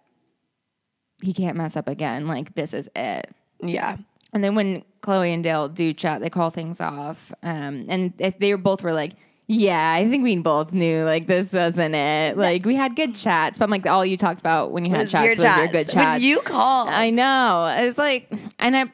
he 1.23 1.33
can't 1.33 1.57
mess 1.57 1.77
up 1.77 1.87
again. 1.89 2.27
Like 2.27 2.55
this 2.55 2.75
is 2.75 2.89
it. 2.97 3.31
Yeah, 3.63 3.99
And 4.33 4.45
then 4.45 4.55
when 4.55 4.85
Chloe 5.01 5.33
and 5.33 5.43
Dale 5.43 5.69
do 5.69 5.93
chat, 5.93 6.21
they 6.21 6.31
call 6.31 6.51
things 6.51 6.81
off. 6.81 7.33
Um, 7.43 7.87
and 7.89 8.13
they 8.17 8.53
both 8.55 8.83
were 8.83 8.93
like, 8.93 9.13
yeah, 9.51 9.93
I 9.93 10.07
think 10.09 10.23
we 10.25 10.37
both 10.37 10.75
knew 10.75 11.05
like 11.05 11.27
this 11.27 11.55
wasn't 11.55 11.95
it. 11.95 12.37
Like 12.37 12.67
we 12.67 12.75
had 12.75 12.95
good 12.95 13.15
chats, 13.15 13.59
but 13.59 13.65
I'm 13.65 13.71
like 13.71 13.87
all 13.87 14.05
you 14.05 14.19
talked 14.19 14.41
about 14.41 14.73
when 14.73 14.85
you 14.85 14.91
had 14.91 15.01
was 15.01 15.11
chats 15.11 15.25
your 15.25 15.35
was 15.37 15.59
your 15.59 15.69
good 15.69 15.89
chats. 15.89 16.17
which 16.17 16.25
you 16.25 16.41
called. 16.41 16.91
I 16.91 17.09
know. 17.09 17.65
It 17.67 17.87
was 17.87 17.97
like, 17.97 18.31
and 18.59 18.77
I, 18.77 18.93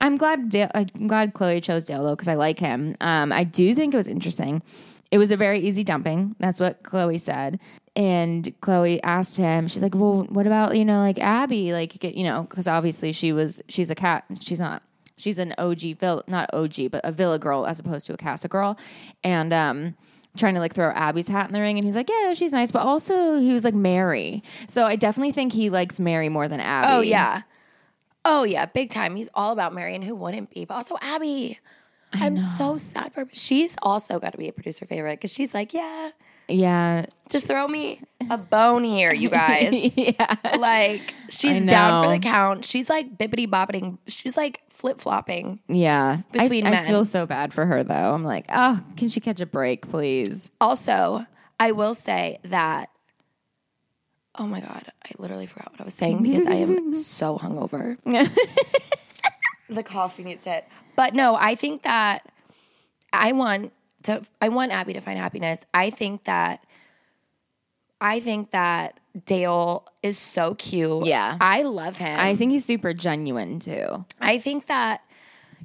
I'm 0.00 0.16
glad 0.16 0.48
Dale, 0.48 0.70
I'm 0.74 1.06
glad 1.06 1.34
Chloe 1.34 1.60
chose 1.60 1.84
Dale 1.84 2.02
though 2.02 2.16
because 2.16 2.28
I 2.28 2.34
like 2.34 2.58
him. 2.58 2.96
Um, 3.02 3.30
I 3.30 3.44
do 3.44 3.74
think 3.74 3.92
it 3.92 3.96
was 3.98 4.08
interesting. 4.08 4.62
It 5.10 5.18
was 5.18 5.30
a 5.30 5.36
very 5.36 5.60
easy 5.60 5.84
dumping. 5.84 6.34
That's 6.38 6.60
what 6.60 6.82
Chloe 6.82 7.18
said. 7.18 7.60
And 8.00 8.54
Chloe 8.62 9.02
asked 9.02 9.36
him, 9.36 9.68
she's 9.68 9.82
like, 9.82 9.94
well, 9.94 10.22
what 10.30 10.46
about, 10.46 10.74
you 10.76 10.86
know, 10.86 11.00
like 11.00 11.18
Abby? 11.18 11.72
Like, 11.74 11.98
get- 12.00 12.14
you 12.14 12.24
know, 12.24 12.44
because 12.48 12.66
obviously 12.66 13.12
she 13.12 13.32
was, 13.32 13.60
she's 13.68 13.90
a 13.90 13.94
cat. 13.94 14.24
She's 14.40 14.58
not, 14.58 14.82
she's 15.18 15.38
an 15.38 15.54
OG, 15.58 15.98
Vill, 15.98 16.24
not 16.26 16.48
OG, 16.54 16.90
but 16.90 17.02
a 17.04 17.12
Villa 17.12 17.38
girl 17.38 17.66
as 17.66 17.78
opposed 17.78 18.06
to 18.06 18.14
a 18.14 18.16
Casa 18.16 18.48
girl. 18.48 18.78
And, 19.22 19.52
um, 19.52 19.96
trying 20.36 20.54
to 20.54 20.60
like 20.60 20.72
throw 20.72 20.90
Abby's 20.92 21.28
hat 21.28 21.48
in 21.48 21.52
the 21.52 21.60
ring. 21.60 21.76
And 21.76 21.84
he's 21.84 21.96
like, 21.96 22.08
yeah, 22.08 22.32
she's 22.34 22.52
nice. 22.52 22.70
But 22.72 22.82
also 22.86 23.38
he 23.40 23.52
was 23.52 23.64
like 23.64 23.74
Mary. 23.74 24.42
So 24.68 24.86
I 24.86 24.96
definitely 24.96 25.32
think 25.32 25.52
he 25.52 25.68
likes 25.70 26.00
Mary 26.00 26.28
more 26.28 26.48
than 26.48 26.60
Abby. 26.60 26.86
Oh 26.90 27.00
yeah. 27.00 27.42
Oh 28.24 28.44
yeah, 28.44 28.66
big 28.66 28.90
time. 28.90 29.16
He's 29.16 29.28
all 29.34 29.52
about 29.52 29.74
Mary, 29.74 29.94
and 29.94 30.04
who 30.04 30.14
wouldn't 30.14 30.50
be? 30.50 30.64
But 30.64 30.74
also 30.74 30.96
Abby. 31.02 31.58
I'm 32.12 32.36
so 32.36 32.76
sad 32.76 33.12
for 33.12 33.20
her. 33.24 33.30
She's 33.32 33.76
also 33.82 34.18
got 34.18 34.30
to 34.32 34.38
be 34.38 34.48
a 34.48 34.52
producer 34.52 34.84
favorite 34.86 35.18
because 35.18 35.32
she's 35.32 35.52
like, 35.54 35.72
yeah, 35.74 36.10
Yeah. 36.50 37.06
just 37.28 37.46
throw 37.46 37.66
me 37.66 38.00
a 38.28 38.36
bone 38.36 38.84
here, 38.84 39.12
you 39.12 39.30
guys. 39.30 39.72
yeah. 39.96 40.36
like 40.58 41.14
she's 41.28 41.64
down 41.64 42.04
for 42.04 42.10
the 42.12 42.18
count. 42.18 42.64
She's 42.64 42.90
like 42.90 43.16
bippity 43.16 43.48
bopping. 43.48 43.98
She's 44.06 44.36
like 44.36 44.60
flip 44.70 45.00
flopping. 45.00 45.60
Yeah. 45.68 46.22
Between 46.32 46.66
I, 46.66 46.82
I 46.82 46.86
feel 46.86 47.04
so 47.04 47.26
bad 47.26 47.52
for 47.52 47.66
her 47.66 47.84
though. 47.84 48.12
I'm 48.12 48.24
like, 48.24 48.46
oh, 48.48 48.80
can 48.96 49.08
she 49.08 49.20
catch 49.20 49.40
a 49.40 49.46
break, 49.46 49.88
please? 49.90 50.50
Also, 50.60 51.26
I 51.58 51.72
will 51.72 51.94
say 51.94 52.38
that. 52.44 52.90
Oh 54.36 54.46
my 54.46 54.60
god, 54.60 54.90
I 55.04 55.10
literally 55.18 55.46
forgot 55.46 55.72
what 55.72 55.80
I 55.80 55.84
was 55.84 55.94
saying 55.94 56.22
because 56.22 56.46
I 56.46 56.54
am 56.54 56.92
so 56.94 57.36
hungover. 57.36 57.98
the 59.68 59.82
coffee 59.82 60.24
needs 60.24 60.44
to 60.44 60.50
hit. 60.50 60.68
But 60.96 61.14
no, 61.14 61.34
I 61.34 61.54
think 61.54 61.82
that 61.82 62.26
I 63.12 63.32
want 63.32 63.72
to 64.04 64.22
I 64.40 64.48
want 64.48 64.72
Abby 64.72 64.92
to 64.94 65.00
find 65.00 65.18
happiness. 65.18 65.64
I 65.74 65.90
think 65.90 66.24
that 66.24 66.64
I 68.00 68.20
think 68.20 68.50
that 68.52 68.98
Dale 69.26 69.86
is 70.02 70.16
so 70.18 70.54
cute. 70.54 71.04
Yeah. 71.06 71.36
I 71.40 71.62
love 71.62 71.96
him. 71.98 72.18
I 72.18 72.34
think 72.36 72.52
he's 72.52 72.64
super 72.64 72.94
genuine 72.94 73.58
too. 73.60 74.04
I 74.20 74.38
think 74.38 74.66
that 74.68 75.02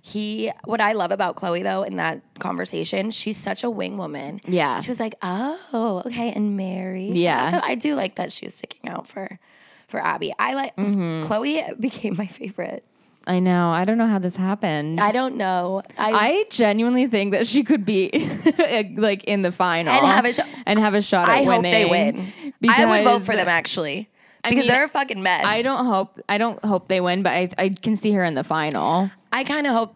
he 0.02 0.52
what 0.66 0.82
I 0.82 0.92
love 0.94 1.12
about 1.12 1.36
Chloe 1.36 1.64
though 1.64 1.84
in 1.84 1.96
that 1.98 2.22
conversation, 2.40 3.12
she's 3.12 3.38
such 3.38 3.64
a 3.64 3.70
wing 3.70 3.98
woman. 3.98 4.42
Yeah. 4.48 4.82
She 4.82 4.90
was 4.92 5.00
like, 5.00 5.16
"Oh, 5.22 6.04
okay," 6.06 6.32
and 6.32 6.58
Mary. 6.58 7.10
Yeah. 7.12 7.52
So 7.52 7.60
I 7.64 7.76
do 7.76 7.96
like 7.96 8.16
that 8.16 8.32
she 8.32 8.46
was 8.46 8.54
sticking 8.54 8.90
out 8.90 9.08
for 9.08 9.40
for 9.88 10.00
Abby. 10.04 10.34
I 10.38 10.54
like 10.56 10.76
Mm-hmm. 10.76 11.24
Chloe 11.26 11.64
became 11.80 12.16
my 12.18 12.28
favorite. 12.28 12.84
I 13.28 13.40
know. 13.40 13.70
I 13.72 13.86
don't 13.86 13.98
know 13.98 14.08
how 14.08 14.20
this 14.20 14.36
happened. 14.36 15.00
I 15.00 15.12
don't 15.12 15.36
know. 15.36 15.82
I, 15.98 16.12
I 16.12 16.46
genuinely 16.50 17.08
think 17.08 17.32
that 17.32 17.48
she 17.48 17.64
could 17.64 17.86
be 17.86 18.12
like 18.98 19.24
in 19.24 19.42
the 19.42 19.52
final 19.52 19.92
And 19.94 20.06
have 20.06 20.26
a 20.26 20.34
sh- 20.34 20.40
and 20.66 20.78
have 20.80 20.94
a 20.94 21.02
shot 21.02 21.28
I 21.28 21.40
at 21.40 21.46
hope 21.46 21.48
winning. 21.64 21.72
they 21.72 21.86
win. 21.86 22.34
I 22.70 22.86
would 22.86 23.04
vote 23.04 23.24
for 23.24 23.36
them 23.36 23.48
actually. 23.48 24.10
Because 24.44 24.60
mean, 24.60 24.68
they're 24.68 24.84
a 24.84 24.90
fucking 24.90 25.24
mess. 25.24 25.44
I 25.46 25.64
don't 25.64 25.86
hope 25.88 26.20
I 26.30 26.38
don't 26.38 26.64
hope 26.64 26.88
they 26.88 27.02
win, 27.02 27.24
but 27.24 27.32
I 27.34 27.50
I 27.58 27.70
can 27.70 27.96
see 27.96 28.12
her 28.12 28.24
in 28.24 28.36
the 28.36 28.44
final. 28.44 29.10
I 29.32 29.44
kind 29.44 29.66
of 29.66 29.74
hope 29.74 29.96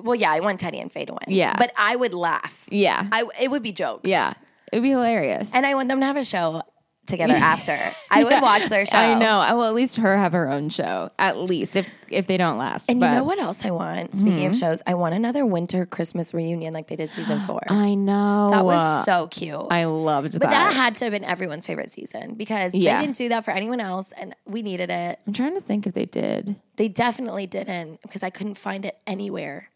well, 0.00 0.14
yeah, 0.14 0.30
I 0.32 0.40
want 0.40 0.60
Teddy 0.60 0.78
and 0.78 0.90
Faye 0.90 1.04
to 1.04 1.12
win. 1.12 1.24
Yeah. 1.36 1.54
But 1.58 1.72
I 1.76 1.96
would 1.96 2.14
laugh. 2.14 2.66
Yeah. 2.70 3.08
I 3.12 3.24
it 3.40 3.50
would 3.50 3.62
be 3.62 3.72
jokes. 3.72 4.08
yeah. 4.08 4.34
It 4.72 4.76
would 4.76 4.84
be 4.84 4.90
hilarious. 4.90 5.50
And 5.54 5.66
I 5.66 5.74
want 5.74 5.88
them 5.88 6.00
to 6.00 6.06
have 6.06 6.16
a 6.16 6.24
show 6.24 6.62
together 7.12 7.34
after. 7.36 7.92
I 8.10 8.24
would 8.24 8.42
watch 8.42 8.68
their 8.68 8.84
show. 8.84 8.98
I 8.98 9.16
know. 9.18 9.38
I 9.38 9.52
will 9.52 9.64
at 9.64 9.74
least 9.74 9.96
her 9.98 10.16
have 10.18 10.32
her 10.32 10.50
own 10.50 10.68
show. 10.68 11.10
At 11.18 11.38
least 11.38 11.76
if 11.76 11.88
if 12.10 12.26
they 12.26 12.36
don't 12.36 12.58
last. 12.58 12.90
And 12.90 12.98
but 12.98 13.06
Mm-hmm. 13.06 13.14
you 13.14 13.18
know 13.20 13.24
what 13.24 13.38
else 13.38 13.64
I 13.64 13.70
want? 13.70 14.16
Speaking 14.16 14.44
of 14.46 14.56
shows, 14.56 14.82
I 14.86 14.94
want 14.94 15.14
another 15.14 15.46
winter 15.46 15.86
Christmas 15.86 16.34
reunion 16.34 16.74
like 16.74 16.88
they 16.88 16.96
did 16.96 17.10
season 17.12 17.38
four. 17.46 17.60
I 17.68 17.94
know. 17.94 18.48
that 18.50 18.64
was 18.64 19.04
so 19.04 19.28
cute. 19.28 19.56
I 19.70 19.84
loved 19.84 20.32
that. 20.32 20.40
but 20.40 20.50
that. 20.50 20.72
that 20.72 20.74
had 20.74 20.96
to 20.96 21.04
have 21.06 21.12
been 21.12 21.24
everyone's 21.24 21.66
favorite 21.66 21.90
season 21.90 22.34
because 22.34 22.74
Yeah. 22.74 22.96
they 22.98 23.06
didn't 23.06 23.16
do 23.16 23.28
that 23.30 23.44
for 23.44 23.52
anyone 23.52 23.78
else 23.80 24.12
and 24.12 24.34
we 24.46 24.62
needed 24.62 24.90
it. 24.90 25.20
I'm 25.26 25.32
trying 25.32 25.54
to 25.54 25.60
think 25.60 25.86
if 25.86 25.94
they 25.94 26.06
did. 26.06 26.56
They 26.76 26.88
definitely 26.88 27.46
didn't 27.46 28.00
because 28.02 28.22
I 28.22 28.30
couldn't 28.30 28.56
find 28.56 28.84
it 28.84 28.98
anywhere. 29.06 29.68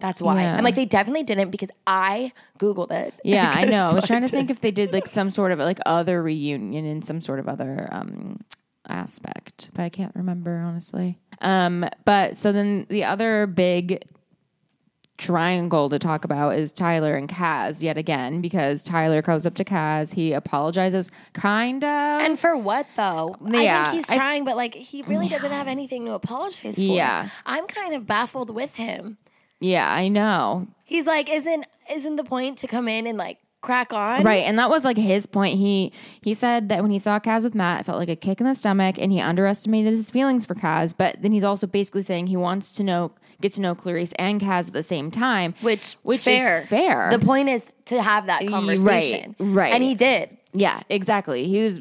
That's 0.00 0.20
why. 0.20 0.42
Yeah. 0.42 0.56
I'm 0.56 0.64
like, 0.64 0.74
they 0.74 0.84
definitely 0.86 1.22
didn't 1.22 1.50
because 1.50 1.70
I 1.86 2.32
Googled 2.58 2.90
it. 2.92 3.14
Yeah, 3.24 3.50
I 3.54 3.64
know. 3.64 3.86
I 3.88 3.92
was 3.94 4.06
trying 4.06 4.22
to 4.22 4.28
think 4.28 4.50
if 4.50 4.60
they 4.60 4.70
did 4.70 4.92
like 4.92 5.06
some 5.06 5.30
sort 5.30 5.52
of 5.52 5.58
like 5.58 5.78
other 5.86 6.22
reunion 6.22 6.84
in 6.84 7.00
some 7.02 7.20
sort 7.20 7.38
of 7.38 7.48
other 7.48 7.88
um 7.92 8.40
aspect, 8.88 9.70
but 9.74 9.82
I 9.82 9.88
can't 9.88 10.14
remember 10.14 10.56
honestly. 10.58 11.18
Um, 11.40 11.88
but 12.04 12.36
so 12.36 12.52
then 12.52 12.86
the 12.90 13.04
other 13.04 13.46
big 13.46 14.04
triangle 15.16 15.88
to 15.90 15.98
talk 15.98 16.24
about 16.24 16.56
is 16.56 16.72
Tyler 16.72 17.14
and 17.14 17.28
Kaz 17.28 17.82
yet 17.82 17.96
again 17.96 18.40
because 18.40 18.82
Tyler 18.82 19.22
goes 19.22 19.46
up 19.46 19.54
to 19.54 19.64
Kaz, 19.64 20.12
he 20.14 20.32
apologizes 20.32 21.10
kind 21.34 21.84
of. 21.84 22.20
And 22.20 22.36
for 22.38 22.56
what 22.56 22.86
though? 22.96 23.36
I 23.46 23.62
Yeah, 23.62 23.84
think 23.84 23.94
he's 23.94 24.10
I- 24.10 24.16
trying, 24.16 24.44
but 24.44 24.56
like 24.56 24.74
he 24.74 25.02
really 25.02 25.28
doesn't 25.28 25.52
have 25.52 25.68
anything 25.68 26.04
to 26.06 26.12
apologize 26.14 26.74
for. 26.74 26.80
Yeah. 26.80 27.28
I'm 27.46 27.66
kind 27.68 27.94
of 27.94 28.06
baffled 28.06 28.52
with 28.52 28.74
him. 28.74 29.18
Yeah, 29.64 29.90
I 29.90 30.08
know. 30.08 30.66
He's 30.84 31.06
like, 31.06 31.30
isn't 31.30 31.66
isn't 31.90 32.16
the 32.16 32.24
point 32.24 32.58
to 32.58 32.66
come 32.66 32.86
in 32.88 33.06
and 33.06 33.16
like 33.16 33.38
crack 33.62 33.92
on? 33.94 34.22
Right, 34.22 34.44
and 34.44 34.58
that 34.58 34.68
was 34.68 34.84
like 34.84 34.98
his 34.98 35.26
point. 35.26 35.56
He 35.58 35.92
he 36.22 36.34
said 36.34 36.68
that 36.68 36.82
when 36.82 36.90
he 36.90 36.98
saw 36.98 37.18
Kaz 37.18 37.44
with 37.44 37.54
Matt, 37.54 37.80
it 37.80 37.84
felt 37.84 37.98
like 37.98 38.10
a 38.10 38.16
kick 38.16 38.40
in 38.40 38.46
the 38.46 38.54
stomach, 38.54 38.98
and 38.98 39.10
he 39.10 39.20
underestimated 39.20 39.94
his 39.94 40.10
feelings 40.10 40.44
for 40.44 40.54
Kaz. 40.54 40.92
But 40.96 41.22
then 41.22 41.32
he's 41.32 41.44
also 41.44 41.66
basically 41.66 42.02
saying 42.02 42.26
he 42.26 42.36
wants 42.36 42.70
to 42.72 42.84
know, 42.84 43.12
get 43.40 43.52
to 43.52 43.62
know 43.62 43.74
Clarice 43.74 44.12
and 44.18 44.38
Kaz 44.40 44.66
at 44.68 44.74
the 44.74 44.82
same 44.82 45.10
time, 45.10 45.54
Which 45.62 45.94
which 46.02 46.20
fair. 46.20 46.60
is 46.60 46.66
fair. 46.68 47.08
The 47.10 47.24
point 47.24 47.48
is 47.48 47.72
to 47.86 48.02
have 48.02 48.26
that 48.26 48.46
conversation. 48.46 49.34
right. 49.38 49.72
And 49.72 49.82
he 49.82 49.94
did. 49.94 50.36
Yeah, 50.52 50.82
exactly. 50.90 51.48
He 51.48 51.60
was 51.62 51.80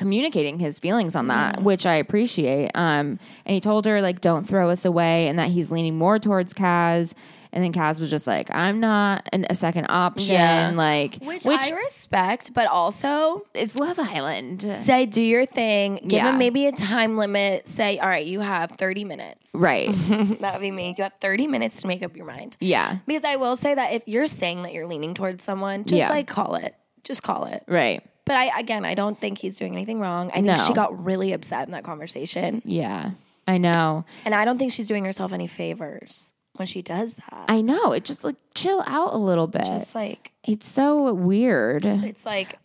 communicating 0.00 0.58
his 0.58 0.78
feelings 0.78 1.14
on 1.14 1.28
that, 1.28 1.58
Mm. 1.58 1.62
which 1.62 1.84
I 1.86 1.94
appreciate. 1.96 2.70
Um, 2.74 3.18
and 3.44 3.54
he 3.54 3.60
told 3.60 3.84
her 3.86 4.00
like, 4.00 4.20
"Don't 4.22 4.48
throw 4.48 4.70
us 4.70 4.84
away," 4.86 5.28
and 5.28 5.38
that 5.38 5.48
he's 5.48 5.70
leaning 5.70 5.96
more 5.96 6.18
towards 6.18 6.54
Kaz. 6.54 7.12
And 7.52 7.64
then 7.64 7.72
Kaz 7.72 7.98
was 7.98 8.10
just 8.10 8.28
like, 8.28 8.48
"I'm 8.54 8.78
not 8.80 9.28
an, 9.32 9.44
a 9.50 9.54
second 9.56 9.86
option." 9.90 10.34
Yeah. 10.34 10.70
Like, 10.74 11.16
Which, 11.16 11.44
I 11.46 11.70
respect, 11.72 12.54
but 12.54 12.66
also 12.68 13.44
it's 13.54 13.76
Love 13.76 13.98
Island, 13.98 14.62
say 14.72 15.04
do 15.04 15.20
your 15.20 15.44
thing. 15.46 15.96
Give 16.02 16.12
Yeah. 16.22 16.30
him 16.30 16.38
maybe 16.38 16.66
a 16.66 16.72
time 16.72 17.18
limit. 17.18 17.66
Say, 17.66 17.98
all 17.98 18.08
right, 18.08 18.24
you 18.24 18.38
have 18.40 18.70
30 18.72 19.04
minutes. 19.04 19.50
right? 19.54 19.88
that 20.40 20.52
would 20.54 20.62
be 20.62 20.70
me. 20.70 20.94
You 20.96 21.02
have 21.02 21.12
30 21.20 21.46
minutes 21.48 21.82
to 21.82 21.88
make 21.88 22.02
up 22.04 22.16
your 22.16 22.24
mind. 22.26 22.56
yeah, 22.60 22.98
Because 23.06 23.24
I 23.24 23.34
will 23.36 23.56
say 23.56 23.74
that 23.74 23.92
if 23.92 24.04
you're 24.06 24.28
saying 24.28 24.62
that 24.62 24.72
you're 24.72 24.86
leaning 24.86 25.12
towards 25.14 25.42
someone, 25.44 25.84
just 25.84 25.98
Yeah. 25.98 26.08
like 26.08 26.26
call 26.28 26.54
it. 26.54 26.74
Just 27.02 27.22
call 27.24 27.44
it. 27.46 27.64
right. 27.66 28.02
But 28.24 28.36
I 28.36 28.58
again, 28.58 28.84
I 28.84 28.94
don't 28.94 29.18
think 29.20 29.38
he's 29.38 29.58
doing 29.58 29.72
anything 29.74 30.00
wrong. 30.00 30.30
I 30.30 30.34
think 30.34 30.46
No. 30.46 30.56
she 30.56 30.72
got 30.72 31.04
really 31.04 31.32
upset 31.32 31.66
in 31.66 31.72
that 31.72 31.84
conversation. 31.84 32.62
Yeah, 32.64 33.10
I 33.48 33.58
know. 33.58 34.04
And 34.24 34.34
I 34.34 34.44
don't 34.44 34.58
think 34.58 34.72
she's 34.72 34.88
doing 34.88 35.04
herself 35.04 35.32
any 35.32 35.46
favors 35.46 36.34
when 36.56 36.66
she 36.66 36.82
does 36.82 37.14
that. 37.14 37.46
I 37.48 37.60
know. 37.60 37.92
It 37.92 38.04
just 38.04 38.22
like 38.24 38.36
chill 38.54 38.82
out 38.86 39.14
a 39.14 39.18
little 39.18 39.46
bit. 39.46 39.62
It's 39.66 39.94
like 39.94 40.32
it's 40.44 40.68
so 40.68 41.12
weird. 41.14 41.84
it's 41.84 42.24
like 42.26 42.58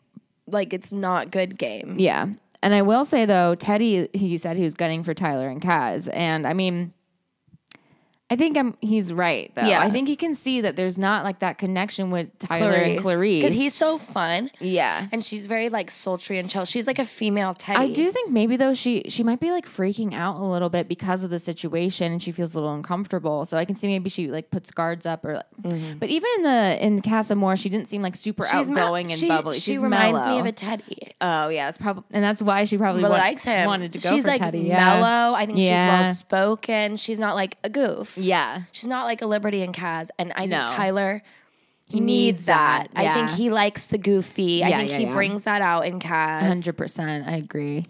like 0.48 0.74
it's 0.74 0.92
not 0.94 1.32
good 1.32 1.58
game. 1.58 1.96
Yeah. 2.00 2.28
And 2.62 2.74
I 2.74 2.82
will 2.82 3.06
say 3.06 3.26
though, 3.26 3.56
Teddy, 3.56 4.10
he 4.14 4.38
said 4.38 4.58
he 4.58 4.64
was 4.64 4.74
gunning 4.74 5.04
for 5.04 5.14
Tyler 5.14 5.48
and 5.50 5.62
Kaz. 5.62 6.10
And 6.12 6.48
I 6.48 6.54
mean, 6.54 6.94
I 8.28 8.36
think 8.36 8.58
I'm, 8.58 8.76
he's 8.82 9.14
right 9.14 9.52
though. 9.54 9.66
Yeah. 9.66 9.82
I 9.82 9.92
think 9.92 10.08
he 10.08 10.16
can 10.16 10.34
see 10.34 10.62
that 10.62 10.76
there's 10.76 10.98
not 10.98 11.24
like 11.24 11.40
that 11.40 11.60
connection 11.60 12.10
with 12.10 12.28
Tyler 12.40 12.72
and 12.74 13.00
Clarice. 13.00 13.36
Because 13.44 13.54
he's 13.54 13.76
so 13.76 14.00
fun. 14.00 14.50
yeah. 14.60 15.08
And 15.12 15.24
she's 15.24 15.46
very 15.46 15.70
like 15.70 15.92
sultry 15.92 16.40
and 16.40 16.50
chill. 16.50 16.66
She's 16.66 16.88
like 16.88 16.98
a 16.98 17.06
female 17.06 17.54
Teddy. 17.54 17.78
I 17.80 17.88
do 17.94 18.10
think 18.12 18.32
maybe 18.32 18.58
though 18.58 18.74
she 18.74 19.04
she 19.10 19.22
might 19.22 19.40
be 19.40 19.52
like 19.52 19.68
freaking 19.68 20.16
out 20.16 20.38
a 20.38 20.44
little 20.44 20.70
bit 20.72 20.88
because 20.88 21.24
of 21.24 21.30
the 21.30 21.38
situation 21.38 22.12
and 22.14 22.24
she 22.24 22.32
feels 22.32 22.56
a 22.56 22.58
little 22.58 22.74
uncomfortable. 22.74 23.46
So 23.46 23.58
I 23.58 23.66
can 23.66 23.76
see 23.76 23.86
maybe 23.88 24.10
she 24.10 24.28
like 24.32 24.50
puts 24.50 24.72
guards 24.72 25.06
up 25.06 25.24
or 25.24 25.44
but 25.62 26.10
even 26.10 26.30
in 26.38 26.44
the 26.44 26.78
in 26.84 27.02
Casa 27.04 27.34
Amor, 27.36 27.56
she 27.58 27.70
didn't 27.70 27.88
seem 27.90 28.02
like 28.02 28.16
super 28.16 28.46
Mm-hmm. 28.46 28.58
She's 28.60 28.70
outgoing 28.72 29.12
and 29.12 29.20
she, 29.20 29.28
bubbly. 29.28 29.54
She 29.60 29.74
She's 29.74 29.80
reminds 29.80 30.14
mellow. 30.24 30.34
me 30.34 30.40
of 30.40 30.46
a 30.48 30.52
Teddy. 30.52 30.98
Oh 31.22 31.50
yeah, 31.50 31.70
it's 31.70 31.78
probably 31.78 32.04
and 32.12 32.24
that's 32.24 32.42
why 32.42 32.64
she 32.64 32.78
probably 32.80 33.04
But 33.04 33.12
want- 33.12 33.22
likes 33.22 33.44
him. 33.44 33.68
wanted 33.68 33.92
to 33.94 34.00
go 34.00 34.10
she's 34.10 34.24
for 34.24 34.30
like 34.30 34.42
Teddy. 34.42 34.62
Yeah. 34.62 34.84
mellow. 35.00 35.36
I 35.36 35.46
think 35.46 35.60
Yeah. 35.60 36.02
she's 36.02 36.06
well 36.06 36.14
spoken. 36.16 36.98
She's 36.98 37.20
not 37.20 37.36
like 37.36 37.58
a 37.64 37.70
goof. 37.70 38.15
Yeah. 38.18 38.64
She's 38.72 38.88
not 38.88 39.06
like 39.06 39.22
a 39.22 39.26
Liberty 39.28 39.62
and 39.62 39.74
Kaz. 39.74 40.10
And 40.18 40.32
I 40.36 40.46
No. 40.46 40.64
think 40.66 40.76
Tyler 40.76 41.24
he 41.90 42.00
needs 42.00 42.46
that. 42.46 42.90
that. 42.94 43.00
I 43.00 43.14
think 43.14 43.30
he 43.38 43.50
likes 43.52 43.88
the 43.88 43.98
goofy. 44.00 44.64
I 44.64 44.72
think 44.72 44.90
yeah, 44.90 44.98
he 44.98 45.04
yeah. 45.06 45.14
brings 45.14 45.44
that 45.44 45.62
out 45.62 45.86
in 45.86 46.00
Kaz. 46.00 46.40
Hundred 46.42 46.76
percent, 46.78 47.28
I 47.28 47.36
agree. 47.36 47.86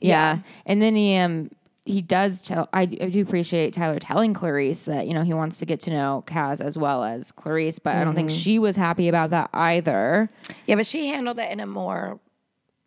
Yeah. 0.00 0.40
and 0.66 0.80
then 0.82 0.94
he 0.96 1.16
um 1.16 1.50
he 1.84 2.02
does 2.02 2.42
tell. 2.42 2.68
I, 2.74 2.82
I 2.82 2.86
do 3.08 3.22
appreciate 3.22 3.72
Tyler 3.72 3.98
telling 3.98 4.34
Clarice 4.34 4.84
that 4.84 5.06
you 5.06 5.14
know 5.14 5.22
he 5.22 5.32
wants 5.32 5.58
to 5.60 5.64
get 5.66 5.80
to 5.80 5.90
know 5.90 6.22
Kaz 6.26 6.60
as 6.60 6.76
well 6.76 7.02
as 7.02 7.32
Clarice, 7.32 7.78
but 7.78 7.96
I 7.96 8.00
don't 8.04 8.08
Mm-hmm. 8.08 8.28
think 8.28 8.30
she 8.30 8.58
was 8.58 8.76
happy 8.76 9.08
about 9.08 9.30
that 9.30 9.48
either. 9.54 10.28
Yeah, 10.66 10.74
but 10.74 10.84
she 10.84 11.08
handled 11.08 11.38
it 11.38 11.50
in 11.50 11.60
a 11.60 11.66
more, 11.66 12.20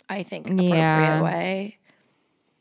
I 0.07 0.21
think, 0.21 0.45
appropriate 0.51 0.77
Yeah. 0.77 1.21
way. 1.23 1.77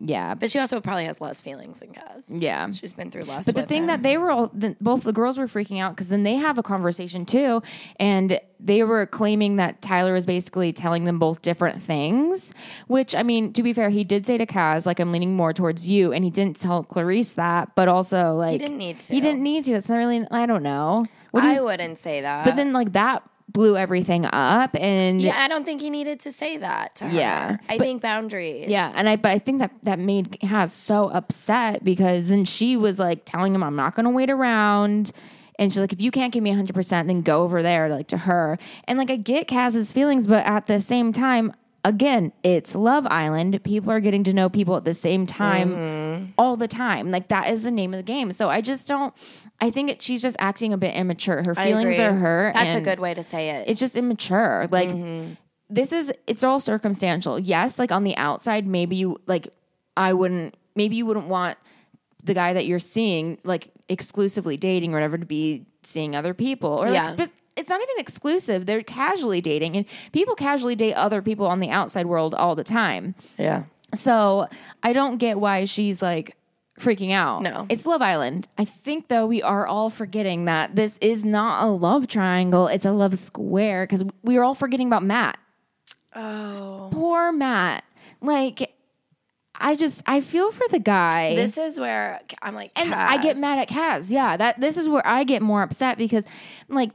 Yeah, 0.02 0.35
but 0.35 0.50
she 0.50 0.59
also 0.59 0.80
probably 0.80 1.04
has 1.04 1.21
less 1.21 1.42
feelings 1.42 1.80
than 1.80 1.90
Kaz. 1.90 2.28
Yeah. 2.28 2.71
She's 2.71 2.95
been 2.95 3.11
through 3.11 3.25
less. 3.25 3.45
But 3.45 3.54
the 3.54 3.66
thing 3.66 3.83
him. 3.83 3.87
that 3.88 4.02
they 4.02 4.16
were 4.16 4.30
all, 4.30 4.50
the, 4.54 4.75
both 4.80 5.02
the 5.02 5.12
girls 5.12 5.37
were 5.37 5.47
freaking 5.47 5.78
out 5.78 5.95
because 5.95 6.09
then 6.09 6.23
they 6.23 6.37
have 6.37 6.57
a 6.57 6.62
conversation 6.62 7.26
too, 7.26 7.62
and 7.97 8.40
they 8.59 8.83
were 8.83 9.04
claiming 9.04 9.57
that 9.57 9.83
Tyler 9.83 10.14
was 10.14 10.25
basically 10.25 10.73
telling 10.73 11.04
them 11.04 11.19
both 11.19 11.42
different 11.42 11.83
things. 11.83 12.54
Which 12.87 13.14
I 13.14 13.23
mean, 13.23 13.52
to 13.52 13.62
be 13.62 13.75
fair, 13.75 13.90
he 13.90 14.02
did 14.02 14.25
say 14.25 14.38
to 14.38 14.47
Kaz, 14.47 14.87
like, 14.87 15.00
"I'm 15.00 15.12
leaning 15.12 15.37
more 15.37 15.52
towards 15.52 15.87
you," 15.87 16.12
and 16.12 16.25
he 16.25 16.30
didn't 16.30 16.59
tell 16.59 16.83
Clarice 16.83 17.35
that. 17.35 17.75
But 17.75 17.88
also, 17.88 18.35
like, 18.37 18.52
he 18.52 18.59
didn't 18.59 18.78
need 18.78 19.00
to. 19.00 19.12
He 19.12 19.21
didn't 19.21 19.42
need 19.42 19.64
to. 19.64 19.73
That's 19.73 19.88
not 19.90 19.97
really. 19.97 20.26
I 20.30 20.47
don't 20.47 20.62
know. 20.62 21.04
What 21.30 21.42
do 21.42 21.49
I 21.49 21.54
you, 21.57 21.64
wouldn't 21.64 21.99
say 21.99 22.23
that. 22.23 22.45
but 22.45 22.57
then, 22.57 22.73
like, 22.73 22.92
that 22.92 23.23
blew 23.52 23.76
everything 23.76 24.25
up, 24.26 24.76
and 24.78 25.21
yeah, 25.21 25.37
I 25.38 25.49
don't 25.49 25.64
think 25.64 25.80
he 25.80 25.90
needed 25.90 26.21
to 26.21 26.33
say 26.33 26.57
that 26.59 26.95
to 26.97 27.09
her. 27.09 27.16
Yeah, 27.16 27.57
I 27.69 27.78
but- 27.78 27.85
think 27.85 28.02
boundaries. 28.02 28.66
Yeah, 28.69 28.92
and 28.97 29.09
I 29.09 29.16
but 29.16 29.33
I 29.33 29.38
think 29.38 29.59
that 29.61 29.73
that 29.83 29.99
made 29.99 30.38
has 30.42 30.73
so 30.73 31.11
upset 31.11 31.85
because 31.85 32.28
then 32.28 32.45
she 32.45 32.76
was 32.76 32.99
like 32.99 33.25
telling 33.25 33.54
him, 33.54 33.62
"I'm 33.62 33.76
not 33.76 33.95
going 33.95 34.04
to 34.04 34.11
wait 34.11 34.30
around." 34.30 35.12
And 35.59 35.71
she's 35.71 35.78
like, 35.80 35.92
if 35.92 36.00
you 36.00 36.11
can't 36.11 36.33
give 36.33 36.42
me 36.42 36.52
100%, 36.54 37.07
then 37.07 37.21
go 37.21 37.42
over 37.42 37.62
there, 37.62 37.90
like 37.90 38.07
to 38.07 38.16
her. 38.16 38.57
And 38.85 38.97
like, 38.99 39.11
I 39.11 39.16
get 39.16 39.47
Kaz's 39.47 39.92
feelings, 39.92 40.26
but 40.26 40.47
at 40.47 40.66
the 40.66 40.80
same 40.80 41.12
time, 41.12 41.52
again, 41.85 42.33
it's 42.42 42.75
Love 42.75 43.07
Island. 43.09 43.62
People 43.62 43.92
are 43.92 44.00
getting 44.00 44.25
to 44.25 44.33
know 44.33 44.49
people 44.49 44.75
at 44.78 44.87
the 44.87 44.95
same 44.95 45.26
time 45.26 45.73
Mm-hmm. 45.75 46.00
All 46.40 46.56
the 46.56 46.68
time. 46.68 47.11
Like, 47.11 47.28
that 47.28 47.50
is 47.52 47.62
the 47.62 47.70
name 47.70 47.92
of 47.92 47.99
the 47.99 48.02
game. 48.14 48.32
So 48.32 48.49
I 48.49 48.61
just 48.62 48.88
don't, 48.88 49.12
I 49.61 49.70
think 49.70 49.90
it, 49.90 50.02
she's 50.02 50.23
just 50.23 50.37
acting 50.40 50.73
a 50.73 50.78
bit 50.78 50.94
immature. 50.94 51.42
Her 51.44 51.54
feelings 51.54 51.99
are 52.00 52.12
hurt. 52.14 52.54
That's 52.54 52.75
a 52.76 52.80
good 52.80 52.99
way 52.99 53.12
to 53.14 53.23
say 53.23 53.50
it. 53.50 53.68
it's 53.68 53.78
just 53.78 53.94
immature. 53.97 54.66
Like 54.70 54.88
Mm-hmm. 54.88 55.35
this 55.68 55.92
is 55.92 56.12
it's 56.26 56.42
all 56.42 56.59
circumstantial. 56.59 57.38
Yes, 57.38 57.78
like 57.78 57.92
on 57.92 58.04
the 58.04 58.16
outside, 58.16 58.66
maybe 58.66 58.97
you 58.97 59.18
like 59.26 59.49
I 59.97 60.12
wouldn't 60.14 60.56
maybe 60.75 60.97
you 60.97 61.04
wouldn't 61.06 61.26
want 61.26 61.59
the 62.25 62.35
guy 62.35 62.52
that 62.54 62.66
you're 62.66 62.78
seeing 62.78 63.38
like 63.44 63.70
exclusively 63.88 64.56
dating 64.56 64.92
or 64.92 64.97
whatever 64.97 65.18
to 65.18 65.26
be 65.26 65.66
seeing 65.82 66.14
other 66.16 66.32
people 66.35 66.70
or 66.82 66.88
Yeah. 66.88 67.09
like 67.09 67.16
but 67.18 67.30
it's 67.56 67.68
not 67.68 67.80
even 67.82 67.94
exclusive. 67.99 68.64
They're 68.66 68.82
casually 68.82 69.40
dating 69.40 69.76
and 69.76 69.85
people 70.12 70.35
casually 70.35 70.76
date 70.76 70.94
other 70.94 71.20
people 71.23 71.47
on 71.47 71.61
the 71.61 71.68
outside 71.70 72.06
world 72.06 72.35
all 72.35 72.54
the 72.54 72.64
time. 72.64 73.14
yeah. 73.38 73.64
So 73.94 74.49
I 74.82 74.92
don't 74.92 75.18
get 75.18 75.38
why 75.40 75.64
she's 75.64 76.02
like 76.02 76.37
freaking 76.78 77.12
out. 77.12 77.42
No. 77.42 77.66
It's 77.68 77.87
Love 77.87 78.02
Island. 78.02 78.49
I 78.59 78.64
think 78.64 79.09
though 79.09 79.26
we 79.26 79.42
are 79.42 79.66
all 79.66 79.90
forgetting 79.90 80.47
that 80.47 80.76
this 80.76 80.99
is 80.99 81.25
not 81.25 81.64
a 81.64 81.66
love 81.68 82.09
triangle, 82.09 82.66
it's 82.66 82.85
a 82.85 82.92
love 82.92 83.16
square 83.16 83.85
because 83.85 84.04
we 84.23 84.37
are 84.37 84.44
all 84.44 84.54
forgetting 84.54 84.87
about 84.87 85.02
Matt. 85.02 85.38
Oh. 86.14 86.88
Poor 86.92 87.32
Matt. 87.32 87.85
Like 88.20 88.75
I 89.54 89.76
just 89.76 90.02
I 90.06 90.20
feel 90.23 90.50
for 90.50 90.66
the 90.68 90.78
guy. 90.78 91.35
This 91.37 91.59
is 91.59 91.78
where 91.78 92.20
I'm 92.40 92.54
like, 92.54 92.73
and 92.76 92.94
I 92.94 93.18
get 93.23 93.37
mad 93.37 93.59
at 93.59 93.68
Kaz. 93.68 94.11
Yeah, 94.11 94.37
that 94.37 94.61
this 94.61 94.78
is 94.78 94.88
where 94.88 95.06
I 95.06 95.25
get 95.25 95.42
more 95.42 95.62
upset 95.62 95.99
because 95.99 96.26
like 96.68 96.90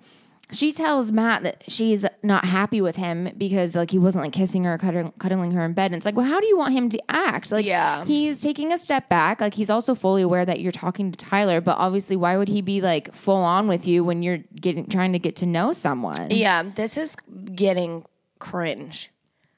she 0.52 0.72
tells 0.72 1.12
Matt 1.12 1.44
that 1.44 1.64
she's 1.68 2.06
not 2.24 2.46
happy 2.46 2.80
with 2.82 2.96
him 2.96 3.30
because 3.38 3.76
like 3.76 3.92
he 3.92 3.98
wasn't 3.98 4.24
like 4.26 4.34
kissing 4.34 4.64
her, 4.64 4.78
cuddling, 4.78 5.12
cuddling 5.20 5.52
her 5.52 5.66
in 5.66 5.74
bed. 5.74 5.88
And 5.88 5.96
it's 5.96 6.06
like, 6.06 6.16
well, 6.16 6.26
how 6.26 6.40
do 6.40 6.46
you 6.48 6.58
want 6.58 6.74
him 6.74 6.88
to 6.90 7.02
act? 7.10 7.52
Like, 7.52 7.66
Yeah. 7.66 8.06
he's 8.06 8.42
taking 8.42 8.72
a 8.72 8.78
step 8.78 9.10
back. 9.10 9.42
Like 9.42 9.54
he's 9.56 9.70
also 9.70 9.96
fully 9.96 10.22
aware 10.22 10.46
that 10.46 10.60
you're 10.60 10.72
talking 10.72 11.12
to 11.12 11.18
Tyler, 11.18 11.62
but 11.62 11.78
obviously, 11.78 12.16
why 12.16 12.38
would 12.38 12.48
he 12.48 12.62
be 12.62 12.82
like 12.82 13.14
full 13.14 13.36
on 13.44 13.68
with 13.68 13.88
you 13.88 14.04
when 14.04 14.22
you're 14.24 14.40
getting 14.60 14.88
trying 14.88 15.14
to 15.14 15.20
get 15.20 15.36
to 15.38 15.46
know 15.46 15.72
someone? 15.72 16.30
Yeah, 16.32 16.64
this 16.64 16.98
is 16.98 17.16
getting 17.56 18.06
cringe. 18.40 19.12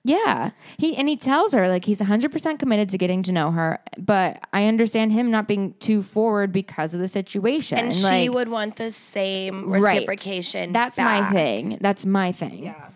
Yeah. 0.08 0.52
He 0.78 0.96
and 0.96 1.10
he 1.10 1.18
tells 1.18 1.54
her 1.54 1.68
like 1.68 1.86
he's 1.86 2.00
100% 2.02 2.60
committed 2.60 2.90
to 2.90 2.98
getting 2.98 3.24
to 3.24 3.32
know 3.32 3.52
her, 3.52 3.80
but 3.98 4.42
I 4.54 4.66
understand 4.66 5.12
him 5.12 5.30
not 5.32 5.48
being 5.48 5.74
too 5.80 6.02
forward 6.02 6.52
because 6.52 6.94
of 6.94 7.00
the 7.00 7.08
situation. 7.10 7.78
And 7.78 7.94
she 7.94 8.04
like, 8.04 8.32
would 8.32 8.48
want 8.50 8.78
the 8.78 8.92
same 8.92 9.70
Right. 9.70 9.84
reciprocation. 9.84 10.72
That's 10.72 10.98
my 10.98 11.30
thing. 11.32 11.78
That's 11.82 12.06
my 12.06 12.32
thing. 12.32 12.64
Yeah. 12.64 12.90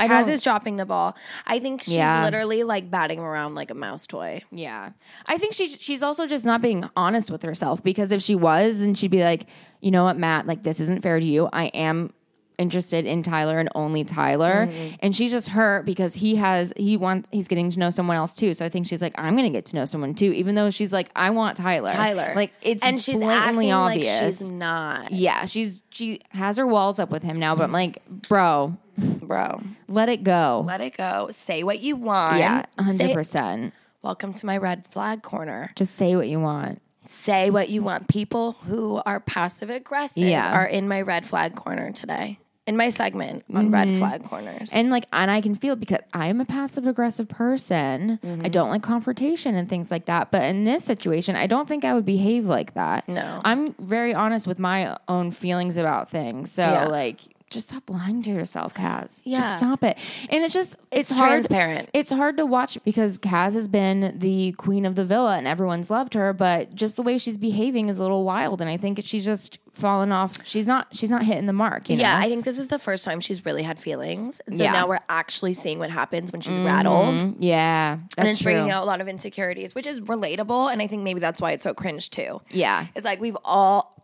I 0.00 0.06
Kaz 0.06 0.28
is 0.28 0.42
dropping 0.42 0.76
the 0.76 0.86
ball. 0.86 1.16
I 1.44 1.58
think 1.58 1.82
she's 1.82 1.94
Yeah. 1.96 2.22
literally 2.24 2.62
like 2.62 2.88
batting 2.88 3.18
him 3.18 3.24
around 3.24 3.56
like 3.56 3.72
a 3.72 3.74
mouse 3.74 4.06
toy. 4.06 4.42
Yeah. 4.52 4.90
I 5.26 5.38
think 5.38 5.54
she's 5.54 5.80
she's 5.80 6.02
also 6.04 6.26
just 6.26 6.44
not 6.46 6.60
being 6.60 6.88
honest 6.96 7.30
with 7.32 7.42
herself 7.42 7.82
because 7.82 8.12
if 8.12 8.22
she 8.22 8.36
was, 8.36 8.78
then 8.80 8.94
she'd 8.94 9.10
be 9.10 9.24
like, 9.24 9.46
you 9.80 9.90
know 9.90 10.04
what, 10.04 10.16
Matt, 10.16 10.46
like 10.46 10.62
this 10.62 10.78
isn't 10.80 11.02
fair 11.02 11.18
to 11.18 11.26
you. 11.26 11.48
I 11.52 11.66
am 11.66 12.12
interested 12.58 13.04
in 13.06 13.22
Tyler 13.22 13.58
and 13.58 13.68
only 13.74 14.04
Tyler. 14.04 14.66
Mm-hmm. 14.66 14.96
And 15.00 15.14
she's 15.14 15.30
just 15.30 15.48
hurt 15.48 15.86
because 15.86 16.14
he 16.14 16.36
has 16.36 16.72
he 16.76 16.96
wants 16.96 17.28
he's 17.32 17.48
getting 17.48 17.70
to 17.70 17.78
know 17.78 17.90
someone 17.90 18.16
else 18.16 18.32
too. 18.32 18.52
So 18.54 18.64
I 18.64 18.68
think 18.68 18.86
she's 18.86 19.00
like, 19.00 19.14
I'm 19.16 19.36
gonna 19.36 19.50
get 19.50 19.64
to 19.66 19.76
know 19.76 19.86
someone 19.86 20.14
too, 20.14 20.32
even 20.32 20.54
though 20.54 20.70
she's 20.70 20.92
like, 20.92 21.10
I 21.16 21.30
want 21.30 21.56
Tyler. 21.56 21.90
Tyler. 21.92 22.32
Like 22.34 22.52
it's 22.62 22.82
and 22.82 23.00
she's 23.00 23.16
blatantly 23.16 23.70
acting 23.70 23.72
obvious. 23.72 24.20
like 24.20 24.28
she's 24.30 24.50
not. 24.50 25.12
yeah, 25.12 25.46
she's 25.46 25.82
she 25.90 26.20
has 26.30 26.56
her 26.56 26.66
walls 26.66 26.98
up 26.98 27.10
with 27.10 27.22
him 27.22 27.38
now, 27.38 27.54
but 27.54 27.64
I'm 27.64 27.72
like, 27.72 28.02
bro, 28.08 28.76
Bro, 28.98 29.62
let 29.86 30.08
it 30.08 30.24
go. 30.24 30.64
let 30.66 30.80
it 30.80 30.96
go. 30.96 31.28
Say 31.30 31.62
what 31.62 31.78
you 31.80 31.94
want. 31.96 32.38
yeah, 32.38 32.64
hundred 32.80 33.12
percent. 33.14 33.72
Welcome 34.02 34.32
to 34.34 34.46
my 34.46 34.56
red 34.56 34.86
flag 34.88 35.22
corner. 35.22 35.70
Just 35.76 35.94
say 35.94 36.16
what 36.16 36.28
you 36.28 36.40
want. 36.40 36.80
say 37.06 37.50
what 37.50 37.68
you 37.68 37.82
want. 37.82 38.08
People 38.08 38.52
who 38.66 39.00
are 39.06 39.20
passive 39.20 39.70
aggressive 39.70 40.22
Yeah. 40.24 40.52
are 40.52 40.66
in 40.66 40.88
my 40.88 41.00
red 41.02 41.26
flag 41.26 41.54
corner 41.54 41.90
today. 41.92 42.38
In 42.68 42.76
my 42.76 42.90
segment 42.90 43.44
on 43.54 43.70
red 43.70 43.88
flag 43.96 44.24
corners. 44.24 44.72
And 44.74 44.90
like, 44.90 45.06
and 45.10 45.30
I 45.30 45.40
can 45.40 45.54
feel 45.54 45.72
it 45.72 45.80
because 45.80 46.00
I 46.12 46.26
am 46.26 46.38
a 46.40 46.44
passive 46.44 46.86
aggressive 46.86 47.26
person. 47.26 48.20
Mm-hmm. 48.22 48.44
I 48.44 48.48
don't 48.48 48.68
like 48.68 48.82
confrontation 48.82 49.54
and 49.54 49.68
things 49.68 49.90
like 49.90 50.04
that. 50.04 50.30
But 50.30 50.42
in 50.42 50.64
this 50.64 50.84
situation, 50.84 51.34
I 51.34 51.46
don't 51.46 51.66
think 51.66 51.84
I 51.86 51.94
would 51.94 52.04
behave 52.04 52.44
like 52.44 52.74
that. 52.74 53.08
No. 53.08 53.40
I'm 53.42 53.72
very 53.78 54.12
honest 54.12 54.46
with 54.46 54.58
my 54.58 54.96
own 55.08 55.30
feelings 55.30 55.78
about 55.78 56.10
things. 56.10 56.52
So 56.52 56.62
Yeah. 56.62 56.84
like, 56.88 57.20
just 57.50 57.68
stop 57.68 57.88
lying 57.88 58.22
to 58.22 58.30
yourself, 58.30 58.74
Kaz. 58.74 59.20
Yeah. 59.24 59.38
Just 59.40 59.58
stop 59.58 59.82
it. 59.84 59.96
And 60.28 60.44
it's 60.44 60.54
just 60.54 60.76
it's, 60.90 61.10
It's 61.10 61.18
hard. 61.18 61.30
transparent. 61.30 61.90
It's 61.92 62.10
hard 62.10 62.36
to 62.36 62.46
watch 62.46 62.78
because 62.84 63.18
Kaz 63.18 63.54
has 63.54 63.68
been 63.68 64.14
the 64.18 64.52
queen 64.52 64.84
of 64.84 64.94
the 64.94 65.04
villa 65.04 65.36
and 65.36 65.46
everyone's 65.46 65.90
loved 65.90 66.14
her, 66.14 66.32
but 66.32 66.74
just 66.74 66.96
the 66.96 67.02
way 67.02 67.18
she's 67.18 67.38
behaving 67.38 67.88
is 67.88 67.98
a 67.98 68.02
little 68.02 68.24
wild. 68.24 68.60
And 68.60 68.68
I 68.70 68.76
think 68.76 69.00
she's 69.04 69.24
just 69.24 69.58
fallen 69.72 70.10
off. 70.12 70.44
She's 70.44 70.66
not. 70.66 70.88
She's 70.94 71.10
not 71.10 71.22
hitting 71.22 71.46
the 71.46 71.52
mark. 71.52 71.88
You 71.88 71.96
know? 71.96 72.02
yeah, 72.02 72.18
I 72.18 72.28
think 72.28 72.44
this 72.44 72.58
is 72.58 72.66
the 72.66 72.78
first 72.78 73.04
time 73.04 73.20
she's 73.20 73.44
really 73.44 73.62
had 73.62 73.78
feelings. 73.78 74.40
And 74.46 74.58
so 74.58 74.64
Yeah. 74.64 74.72
now 74.72 74.88
we're 74.88 74.98
actually 75.08 75.54
seeing 75.54 75.78
what 75.78 75.90
happens 75.90 76.32
when 76.32 76.40
she's 76.40 76.56
mm-hmm. 76.56 76.66
rattled. 76.66 77.36
yeah. 77.42 77.98
And 78.16 78.28
it's 78.28 78.40
true. 78.42 78.52
bringing 78.52 78.70
out 78.70 78.82
a 78.82 78.86
lot 78.86 79.00
of 79.00 79.08
insecurities, 79.08 79.74
which 79.74 79.86
is 79.86 80.00
relatable. 80.00 80.72
And 80.72 80.82
I 80.82 80.86
think 80.86 81.02
maybe 81.02 81.20
that's 81.20 81.40
why 81.40 81.52
it's 81.52 81.64
so 81.64 81.74
cringe 81.74 82.10
too. 82.10 82.40
Yeah. 82.50 82.86
It's 82.94 83.04
like 83.04 83.20
we've 83.20 83.36
all. 83.44 83.94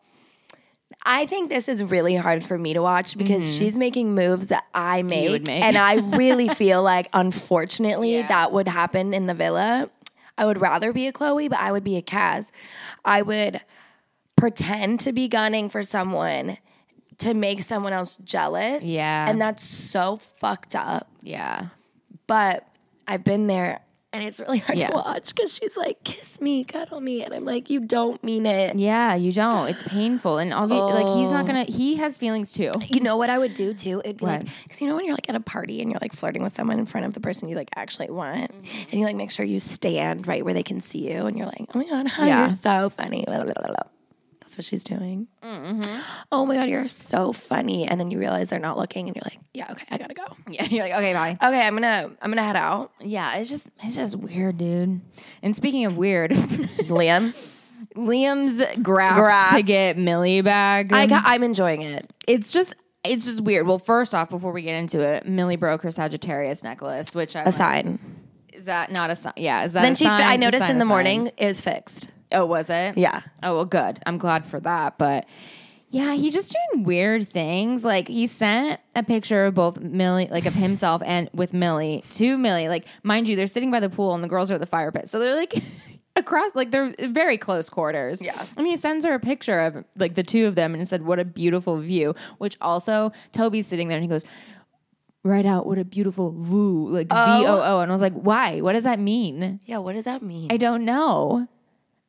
I 1.06 1.26
think 1.26 1.50
this 1.50 1.68
is 1.68 1.84
really 1.84 2.14
hard 2.16 2.44
for 2.44 2.56
me 2.56 2.72
to 2.72 2.80
watch 2.80 3.16
because 3.18 3.56
she's 3.56 3.76
making 3.76 4.14
moves 4.14 4.46
that 4.46 4.64
I 4.74 5.02
make, 5.02 5.42
Mm-hmm. 5.42 5.44
make. 5.46 5.62
and 5.62 5.76
I 5.76 5.94
really 6.16 6.48
feel 6.48 6.82
like, 6.82 7.08
unfortunately, 7.12 8.14
Yeah. 8.16 8.26
that 8.28 8.52
would 8.52 8.68
happen 8.68 9.12
in 9.12 9.26
the 9.26 9.34
villa. 9.34 9.90
I 10.38 10.46
would 10.46 10.60
rather 10.60 10.92
be 10.92 11.06
a 11.06 11.12
Chloe, 11.12 11.48
but 11.48 11.58
I 11.60 11.72
would 11.72 11.84
be 11.84 11.96
a 11.96 12.02
Kaz. 12.02 12.48
I 13.04 13.20
would 13.22 13.60
pretend 14.36 15.00
to 15.00 15.12
be 15.12 15.28
gunning 15.28 15.68
for 15.68 15.82
someone 15.82 16.58
to 17.18 17.34
make 17.34 17.62
someone 17.62 17.92
else 17.92 18.16
jealous. 18.16 18.84
Yeah. 18.84 19.28
and 19.28 19.40
that's 19.40 19.62
so 19.62 20.16
fucked 20.16 20.74
up. 20.74 21.08
Yeah. 21.22 21.66
But 22.26 22.66
I've 23.06 23.22
been 23.22 23.46
there. 23.46 23.80
And 24.14 24.22
it's 24.22 24.38
really 24.38 24.58
hard 24.58 24.78
Yeah. 24.78 24.90
to 24.90 24.94
watch 24.94 25.34
because 25.34 25.52
she's 25.52 25.76
like, 25.76 26.02
kiss 26.04 26.40
me, 26.40 26.62
cuddle 26.62 27.00
me. 27.00 27.24
And 27.24 27.34
I'm 27.34 27.44
like, 27.44 27.68
you 27.68 27.80
don't 27.80 28.22
mean 28.22 28.46
it. 28.46 28.76
Yeah, 28.78 29.16
you 29.16 29.32
don't. 29.32 29.68
It's 29.68 29.82
painful, 29.82 30.38
and 30.38 30.52
obvi- 30.52 30.78
like 30.94 31.16
he's 31.18 31.32
not 31.32 31.46
gonna. 31.46 31.64
He 31.64 31.96
has 31.96 32.16
feelings 32.16 32.52
too. 32.52 32.70
You 32.94 33.00
know 33.00 33.16
what 33.16 33.28
I 33.28 33.38
would 33.38 33.54
do 33.54 33.74
too? 33.74 34.00
It'd 34.04 34.18
be 34.18 34.26
like, 34.26 34.42
What? 34.44 34.52
because 34.62 34.80
you 34.80 34.86
know 34.88 34.94
when 34.94 35.04
you're 35.04 35.14
like 35.16 35.28
at 35.28 35.34
a 35.34 35.40
party 35.40 35.80
and 35.82 35.90
you're 35.90 35.98
like 36.00 36.12
flirting 36.12 36.44
with 36.44 36.52
someone 36.52 36.78
in 36.78 36.86
front 36.86 37.06
of 37.06 37.14
the 37.14 37.20
person 37.20 37.48
you 37.48 37.56
like 37.56 37.70
actually 37.74 38.08
want, 38.10 38.52
Mm-hmm. 38.52 38.90
and 38.92 39.00
you 39.00 39.04
like 39.04 39.16
make 39.16 39.32
sure 39.32 39.44
you 39.44 39.58
stand 39.58 40.28
right 40.28 40.44
where 40.44 40.54
they 40.54 40.62
can 40.62 40.80
see 40.80 41.10
you, 41.12 41.26
and 41.26 41.36
you're 41.36 41.46
like, 41.46 41.66
oh 41.74 41.78
my 41.78 41.84
god, 41.88 42.06
hi, 42.06 42.28
Yeah. 42.28 42.40
you're 42.42 42.50
so 42.50 42.88
funny. 42.90 43.24
Blah, 43.26 43.42
blah, 43.42 43.52
blah, 43.52 43.66
blah. 43.66 43.76
That's 44.54 44.68
what 44.68 44.70
she's 44.70 44.84
doing. 44.84 45.26
Mm-hmm. 45.42 46.00
Oh 46.30 46.46
my 46.46 46.54
god, 46.54 46.68
you're 46.68 46.86
so 46.86 47.32
funny, 47.32 47.88
and 47.88 47.98
then 47.98 48.12
you 48.12 48.20
realize 48.20 48.50
they're 48.50 48.60
not 48.60 48.78
looking, 48.78 49.08
and 49.08 49.16
you're 49.16 49.24
like, 49.24 49.38
yeah, 49.52 49.66
okay, 49.72 49.84
I 49.90 49.98
gotta 49.98 50.14
go. 50.14 50.22
Yeah, 50.48 50.64
you're 50.70 50.84
like, 50.84 50.92
okay, 50.94 51.12
bye. 51.12 51.36
Okay, 51.42 51.60
I'm 51.66 51.74
gonna 51.74 52.12
I'm 52.22 52.30
gonna 52.30 52.44
head 52.44 52.54
out. 52.54 52.92
Yeah, 53.00 53.34
it's 53.38 53.50
just 53.50 53.68
it's 53.82 53.96
just 53.96 54.14
weird, 54.16 54.58
dude. 54.58 55.00
And 55.42 55.56
speaking 55.56 55.86
of 55.86 55.96
weird, 55.96 56.30
Liam, 56.86 57.34
Liam's 57.96 58.62
graft, 58.80 59.16
Graft. 59.16 59.56
to 59.56 59.62
get 59.62 59.98
Millie 59.98 60.40
back. 60.42 60.92
I 60.92 61.06
got, 61.06 61.24
I'm 61.26 61.42
enjoying 61.42 61.82
it. 61.82 62.12
it's 62.28 62.52
just 62.52 62.76
it's 63.04 63.24
just 63.24 63.40
weird. 63.40 63.66
Well, 63.66 63.80
first 63.80 64.14
off, 64.14 64.30
before 64.30 64.52
we 64.52 64.62
get 64.62 64.76
into 64.76 65.00
it, 65.00 65.26
Millie 65.26 65.56
broke 65.56 65.82
her 65.82 65.90
Sagittarius 65.90 66.62
necklace, 66.62 67.12
which 67.14 67.34
I 67.34 67.42
A 67.42 67.50
sign. 67.50 67.98
is 68.52 68.66
that 68.66 68.92
not 68.92 69.10
a 69.10 69.16
sign? 69.16 69.32
Yeah, 69.36 69.64
is 69.64 69.72
that 69.72 69.82
Then 69.82 69.92
a 69.92 69.96
she, 69.96 70.04
sign? 70.04 70.22
I 70.22 70.36
noticed 70.36 70.70
in 70.70 70.78
the 70.78 70.84
morning 70.84 71.22
signs? 71.24 71.34
it 71.38 71.46
was 71.46 71.60
fixed. 71.60 72.10
Oh, 72.34 72.46
was 72.46 72.70
it? 72.70 72.98
Yeah. 72.98 73.22
Oh 73.42 73.56
well, 73.56 73.64
good. 73.64 74.00
I'm 74.06 74.18
glad 74.18 74.46
for 74.46 74.60
that. 74.60 74.98
But 74.98 75.26
yeah, 75.94 76.14
he's 76.14 76.34
just 76.34 76.52
doing 76.72 76.82
weird 76.82 77.28
things. 77.28 77.84
Like 77.84 78.08
he 78.08 78.26
sent 78.26 78.80
a 78.96 79.04
picture 79.04 79.44
of 79.46 79.54
both 79.54 79.78
Millie, 79.78 80.26
like 80.28 80.44
of 80.44 80.54
himself 80.54 81.02
and 81.06 81.30
with 81.32 81.52
Millie 81.52 82.02
to 82.10 82.36
Millie. 82.36 82.68
Like 82.68 82.86
mind 83.04 83.28
you, 83.28 83.36
they're 83.36 83.46
sitting 83.46 83.70
by 83.70 83.78
the 83.78 83.88
pool 83.88 84.12
and 84.12 84.22
the 84.22 84.26
girls 84.28 84.50
are 84.50 84.54
at 84.54 84.60
the 84.60 84.66
fire 84.66 84.90
pit, 84.90 85.08
so 85.08 85.18
they're 85.18 85.36
like. 85.36 85.54
Across, 86.16 86.54
like 86.54 86.70
they're 86.70 86.94
very 87.08 87.36
close 87.36 87.68
quarters. 87.68 88.22
Yeah. 88.22 88.40
And 88.56 88.68
he 88.68 88.76
sends 88.76 89.04
her 89.04 89.14
a 89.14 89.18
picture 89.18 89.58
of 89.58 89.84
like 89.96 90.14
the 90.14 90.22
two 90.22 90.46
of 90.46 90.54
them 90.54 90.72
and 90.72 90.88
said, 90.88 91.02
What 91.02 91.18
a 91.18 91.24
beautiful 91.24 91.76
view. 91.80 92.14
Which 92.38 92.56
also, 92.60 93.10
Toby's 93.32 93.66
sitting 93.66 93.88
there 93.88 93.96
and 93.96 94.04
he 94.04 94.08
goes, 94.08 94.24
Write 95.24 95.44
out 95.44 95.66
what 95.66 95.76
a 95.76 95.84
beautiful 95.84 96.30
voo, 96.30 96.88
like 96.88 97.08
V 97.08 97.16
O 97.18 97.56
O. 97.56 97.62
Oh. 97.64 97.80
And 97.80 97.90
I 97.90 97.92
was 97.92 98.00
like, 98.00 98.12
Why? 98.12 98.60
What 98.60 98.74
does 98.74 98.84
that 98.84 99.00
mean? 99.00 99.58
Yeah. 99.66 99.78
What 99.78 99.94
does 99.94 100.04
that 100.04 100.22
mean? 100.22 100.52
I 100.52 100.56
don't 100.56 100.84
know. 100.84 101.48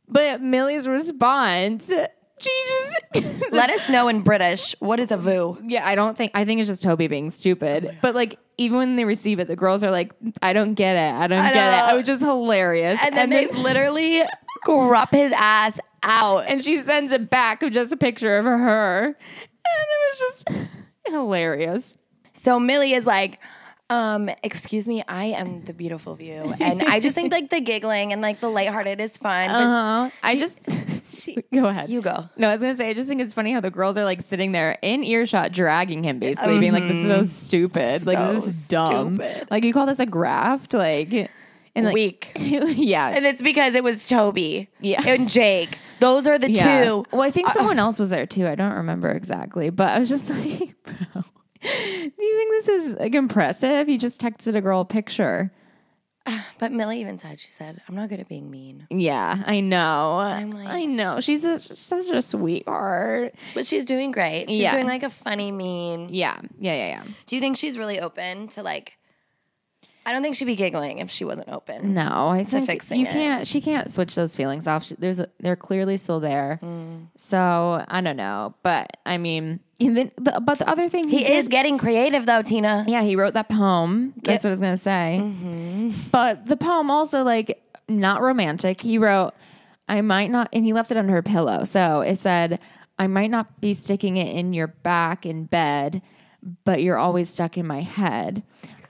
But 0.08 0.42
Millie's 0.42 0.88
response, 0.88 1.88
she 1.88 2.50
just 2.68 3.52
Let 3.52 3.70
us 3.70 3.90
know 3.90 4.08
in 4.08 4.22
British. 4.22 4.76
What 4.80 5.00
is 5.00 5.10
a 5.12 5.18
voo? 5.18 5.58
Yeah, 5.64 5.88
I 5.88 5.96
don't 5.96 6.18
think 6.18 6.32
I 6.36 6.46
think 6.46 6.60
it's 6.60 6.70
just 6.70 6.84
Toby 6.84 7.08
being 7.08 7.32
stupid. 7.32 7.88
Oh 7.90 7.96
but 8.02 8.14
like 8.16 8.38
even 8.58 8.78
when 8.78 8.96
they 8.96 9.06
receive 9.06 9.40
it, 9.40 9.48
the 9.48 9.56
girls 9.56 9.84
are 9.84 9.92
like, 9.92 10.14
I 10.42 10.54
don't 10.54 10.74
get 10.76 10.96
it. 10.96 11.14
I 11.14 11.28
don't 11.28 11.40
I 11.40 11.52
get 11.54 11.88
know. 11.88 11.94
it. 11.94 11.98
Which 11.98 12.06
just 12.06 12.22
hilarious. 12.22 13.00
And 13.04 13.16
then 13.16 13.30
they 13.30 13.48
literally 13.48 14.22
grup 14.64 15.12
his 15.12 15.32
ass 15.36 15.80
out. 16.04 16.46
and 16.48 16.64
she 16.64 16.80
sends 16.82 17.12
it 17.12 17.30
back 17.30 17.64
of 17.64 17.72
just 17.72 17.92
a 17.92 17.98
picture 17.98 18.38
of 18.38 18.46
her. 18.46 19.06
And 19.08 19.16
it 19.16 20.00
was 20.12 20.20
just 20.20 20.50
hilarious. 21.08 21.98
So 22.34 22.60
Millie 22.60 22.94
is 22.94 23.06
like, 23.06 23.40
um, 23.90 24.30
excuse 24.44 24.88
me, 24.88 25.04
I 25.08 25.26
am 25.26 25.64
the 25.66 25.74
beautiful 25.74 26.16
view. 26.16 26.54
And 26.60 26.82
I 26.82 27.00
just 27.00 27.16
think 27.16 27.32
like 27.32 27.50
the 27.50 27.62
giggling 27.62 28.14
and 28.14 28.22
like 28.22 28.40
the 28.40 28.50
lighthearted 28.50 29.00
is 29.00 29.18
fun. 29.18 29.50
Uh-huh. 29.50 30.10
I 30.24 30.36
just 30.38 30.62
she, 31.06 31.36
go 31.54 31.68
ahead. 31.68 31.90
you 31.90 32.02
go. 32.02 32.26
No, 32.38 32.50
I 32.50 32.54
was 32.54 32.62
gonna 32.62 32.76
say 32.76 32.90
I 32.90 32.94
just 32.94 33.08
think 33.08 33.22
it's 33.22 33.34
funny 33.34 33.52
how 33.52 33.60
the 33.62 33.70
girls 33.72 33.98
are 33.98 34.04
like 34.06 34.22
sitting 34.22 34.52
there 34.54 34.78
in 34.82 35.04
earshot, 35.04 35.52
dragging 35.52 36.04
him, 36.04 36.20
basically 36.20 36.58
being 36.60 36.74
like, 36.74 36.88
"This 36.88 36.98
is 36.98 37.08
so 37.08 37.24
stupid. 37.24 38.06
like 38.08 38.18
this 38.34 38.48
is 38.48 38.68
dumb. 38.68 39.18
stupid. 39.18 39.48
Like 39.52 39.64
you 39.64 39.74
call 39.74 39.86
this 39.86 40.00
a 40.00 40.06
graft? 40.08 40.74
Like 40.74 41.30
and 41.76 41.86
like 41.86 41.94
Weak. 41.94 42.32
yeah, 42.40 43.10
And 43.10 43.26
it's 43.26 43.42
because 43.42 43.76
it 43.76 43.84
was 43.84 44.08
Toby 44.08 44.70
Yeah. 44.80 45.04
and 45.06 45.28
Jake. 45.30 45.78
Those 46.00 46.26
are 46.26 46.40
the 46.40 46.50
yeah. 46.52 46.84
two. 46.86 47.06
Well, 47.12 47.22
I 47.22 47.32
think 47.32 47.50
someone 47.50 47.78
else 47.80 48.00
was 48.00 48.10
there 48.10 48.26
too. 48.26 48.48
I 48.48 48.56
don't 48.56 48.74
remember 48.74 49.10
exactly, 49.12 49.70
but 49.70 49.90
I 49.90 50.00
was 50.00 50.10
just 50.10 50.30
like, 50.30 50.74
bro, 50.86 51.24
do 51.66 52.24
you 52.26 52.38
think 52.38 52.52
this 52.52 52.68
is 52.68 52.94
like 52.94 53.16
impressive? 53.16 53.90
You 53.90 53.98
just 53.98 54.22
texted 54.22 54.56
a 54.56 54.62
girl 54.62 54.82
a 54.82 54.86
picture. 54.86 55.52
But 56.58 56.72
Millie 56.72 57.02
even 57.02 57.18
said, 57.18 57.38
she 57.42 57.52
said, 57.52 57.82
I'm 57.90 57.96
not 57.96 58.08
good 58.08 58.22
at 58.22 58.30
being 58.30 58.50
mean. 58.50 58.88
Yeah, 58.90 59.44
I 59.46 59.60
know. 59.60 60.16
like- 60.54 60.68
I 60.70 60.86
know. 60.86 61.20
She's 61.20 61.44
a, 61.44 61.60
such 61.60 62.08
a 62.08 62.22
sweetheart. 62.22 63.36
But 63.54 63.66
she's 63.66 63.84
doing 63.84 64.12
great. 64.12 64.50
She's 64.50 64.60
Yeah. 64.60 64.72
doing 64.72 64.88
like 64.88 65.04
a 65.04 65.10
funny 65.10 65.52
mean. 65.52 66.08
Yeah, 66.12 66.40
yeah, 66.58 66.74
yeah, 66.76 66.88
yeah. 66.88 67.04
Do 67.28 67.36
you 67.36 67.42
think 67.42 67.58
she's 67.58 67.78
really 67.78 68.00
open 68.00 68.48
to 68.50 68.64
like 68.64 68.98
I 70.08 70.12
don't 70.12 70.22
think 70.22 70.36
she'd 70.36 70.46
be 70.46 70.56
giggling 70.56 71.00
if 71.00 71.10
she 71.10 71.26
wasn't 71.26 71.50
open. 71.50 71.94
No, 71.96 72.28
I 72.28 72.44
think 72.44 72.68
fixing 72.68 73.00
you 73.00 73.08
it. 73.08 73.12
can't. 73.12 73.48
She 73.48 73.60
can't 73.60 73.92
switch 73.92 74.14
those 74.14 74.36
feelings 74.36 74.68
off. 74.68 74.84
She, 74.84 74.96
there's 75.00 75.20
a, 75.20 75.28
they're 75.40 75.56
clearly 75.56 75.98
still 75.98 76.20
there. 76.20 76.60
Mm. 76.62 77.08
So 77.16 77.84
I 77.88 78.02
don't 78.02 78.16
know, 78.18 78.54
but 78.62 78.98
I 79.06 79.18
mean, 79.18 79.62
even 79.80 80.12
the, 80.18 80.40
but 80.46 80.60
the 80.60 80.70
other 80.70 80.90
thing 80.90 81.08
He 81.10 81.20
did- 81.24 81.32
is 81.32 81.48
getting 81.48 81.78
creative 81.80 82.26
though, 82.28 82.44
Tina. 82.44 82.86
Yeah, 82.88 83.02
he 83.02 83.16
wrote 83.16 83.34
that 83.34 83.50
poem. 83.50 84.14
That's 84.24 84.44
what 84.44 84.50
I 84.50 84.52
was 84.52 84.62
gonna 84.62 84.78
say. 84.78 85.20
Mm-hmm. 85.22 85.90
But 86.12 86.46
the 86.46 86.56
poem 86.58 86.92
also 86.92 87.24
like 87.24 87.62
not 87.90 88.22
romantic. 88.22 88.82
He 88.82 88.98
wrote, 89.00 89.34
"I 89.90 90.02
might 90.02 90.30
not," 90.30 90.50
and 90.54 90.66
he 90.66 90.72
left 90.74 90.92
it 90.92 90.98
under 90.98 91.14
her 91.14 91.24
pillow. 91.24 91.64
So 91.66 92.02
it 92.02 92.22
said, 92.22 92.60
"I 93.00 93.08
might 93.08 93.32
not 93.32 93.60
be 93.60 93.74
sticking 93.74 94.18
it 94.18 94.36
in 94.36 94.54
your 94.54 94.68
back 94.68 95.26
in 95.26 95.46
bed, 95.46 96.04
but 96.64 96.84
you're 96.84 96.98
always 96.98 97.28
stuck 97.30 97.58
in 97.58 97.66
my 97.66 97.82
head." 97.82 98.44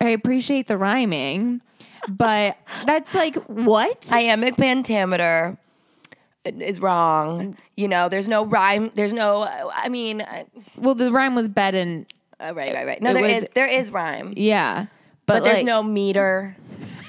I 0.06 0.10
appreciate 0.10 0.68
the 0.68 0.78
rhyming, 0.78 1.62
but 2.10 2.58
that's 2.86 3.14
like 3.16 3.36
what? 3.48 4.10
Iambic 4.12 4.56
pentameter 4.58 5.58
is 6.46 6.80
wrong. 6.80 7.58
You 7.76 7.88
know, 7.88 8.08
there's 8.10 8.28
no 8.28 8.46
rhyme. 8.46 8.92
There's 8.96 9.14
no. 9.14 9.44
I 9.74 9.90
mean, 9.90 10.22
uh, 10.22 10.44
well, 10.78 10.96
the 10.96 11.12
rhyme 11.12 11.36
was 11.36 11.48
bed 11.50 11.76
and 11.76 12.06
uh, 12.40 12.54
right, 12.56 12.74
right, 12.74 12.86
right. 12.86 13.02
No, 13.02 13.12
It 13.12 13.14
there 13.16 13.24
was- 13.24 13.44
is 13.44 13.48
there 13.54 13.68
is 13.68 13.92
rhyme, 13.92 14.34
yeah, 14.38 14.86
but, 15.26 15.44
there's 15.44 15.58
like- 15.58 15.66
no 15.66 15.82
meter. 15.84 16.56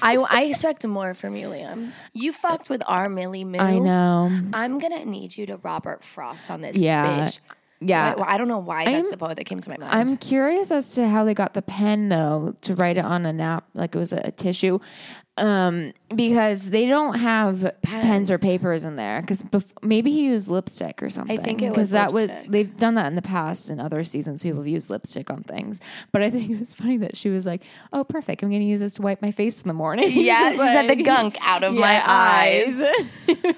I 0.01 0.15
I 0.17 0.43
expect 0.43 0.85
more 0.85 1.13
from 1.15 1.35
you, 1.35 1.47
Liam. 1.47 1.91
You 2.13 2.31
fucked 2.31 2.69
with 2.69 2.83
our 2.87 3.09
Millie 3.09 3.43
Moo. 3.45 3.57
I 3.57 3.79
know. 3.79 4.29
I'm 4.53 4.77
gonna 4.77 5.05
need 5.05 5.35
you 5.35 5.45
to 5.47 5.57
Robert 5.57 6.03
Frost 6.03 6.51
on 6.51 6.61
this 6.61 6.77
Yeah. 6.77 7.21
bitch. 7.25 7.39
Yeah. 7.79 8.15
Well, 8.15 8.25
I 8.27 8.37
don't 8.37 8.47
know 8.47 8.57
why 8.59 8.85
that's 8.85 8.95
I'm- 8.95 9.11
the 9.11 9.17
poet 9.17 9.37
that 9.37 9.45
came 9.45 9.61
to 9.61 9.69
my 9.69 9.77
mind. 9.77 9.91
I'm 9.93 10.17
curious 10.17 10.71
as 10.71 10.93
to 10.95 11.07
how 11.07 11.23
they 11.23 11.33
got 11.33 11.53
the 11.53 11.61
pen 11.61 12.09
though 12.09 12.55
to 12.61 12.73
write 12.75 12.97
it 12.97 13.05
on 13.05 13.25
a 13.25 13.33
nap 13.33 13.65
like 13.73 13.95
it 13.95 13.99
was 13.99 14.11
a, 14.13 14.21
a 14.23 14.31
tissue, 14.31 14.79
um, 15.37 15.93
because 16.15 16.71
they 16.71 16.87
don't 16.87 17.19
have 17.19 17.71
pens. 17.83 18.31
or 18.31 18.39
papers 18.39 18.83
in 18.83 18.95
there. 18.95 19.21
Because 19.21 19.43
bef- 19.43 19.71
maybe 19.83 20.11
he 20.11 20.23
used 20.23 20.47
lipstick 20.47 21.03
or 21.03 21.11
something. 21.11 21.37
I 21.39 21.43
think 21.43 21.61
it 21.61 21.75
was 21.75 21.91
that 21.91 22.11
lipstick. 22.11 22.43
was 22.43 22.51
they've 22.51 22.75
done 22.75 22.95
that 22.95 23.05
in 23.07 23.15
the 23.15 23.21
past 23.21 23.69
in 23.69 23.79
other 23.79 24.03
seasons. 24.03 24.41
People 24.41 24.61
have 24.61 24.67
used 24.67 24.89
lipstick 24.89 25.29
on 25.29 25.43
things, 25.43 25.79
but 26.11 26.23
I 26.23 26.31
think 26.31 26.49
it 26.49 26.59
was 26.59 26.73
funny 26.73 26.97
that 26.97 27.15
she 27.15 27.29
was 27.29 27.45
like, 27.45 27.61
"Oh, 27.93 28.03
perfect! 28.03 28.41
I'm 28.41 28.49
going 28.49 28.61
to 28.61 28.67
use 28.67 28.79
this 28.79 28.95
to 28.95 29.03
wipe 29.03 29.21
my 29.21 29.29
face 29.31 29.61
in 29.61 29.67
the 29.67 29.73
morning." 29.75 30.09
yeah, 30.13 30.51
she 30.51 30.57
Just 30.57 30.71
said 30.73 30.87
the 30.89 30.95
gunk 30.95 31.37
out 31.41 31.63
of 31.63 31.75
my 31.75 32.01
eyes. 32.09 32.81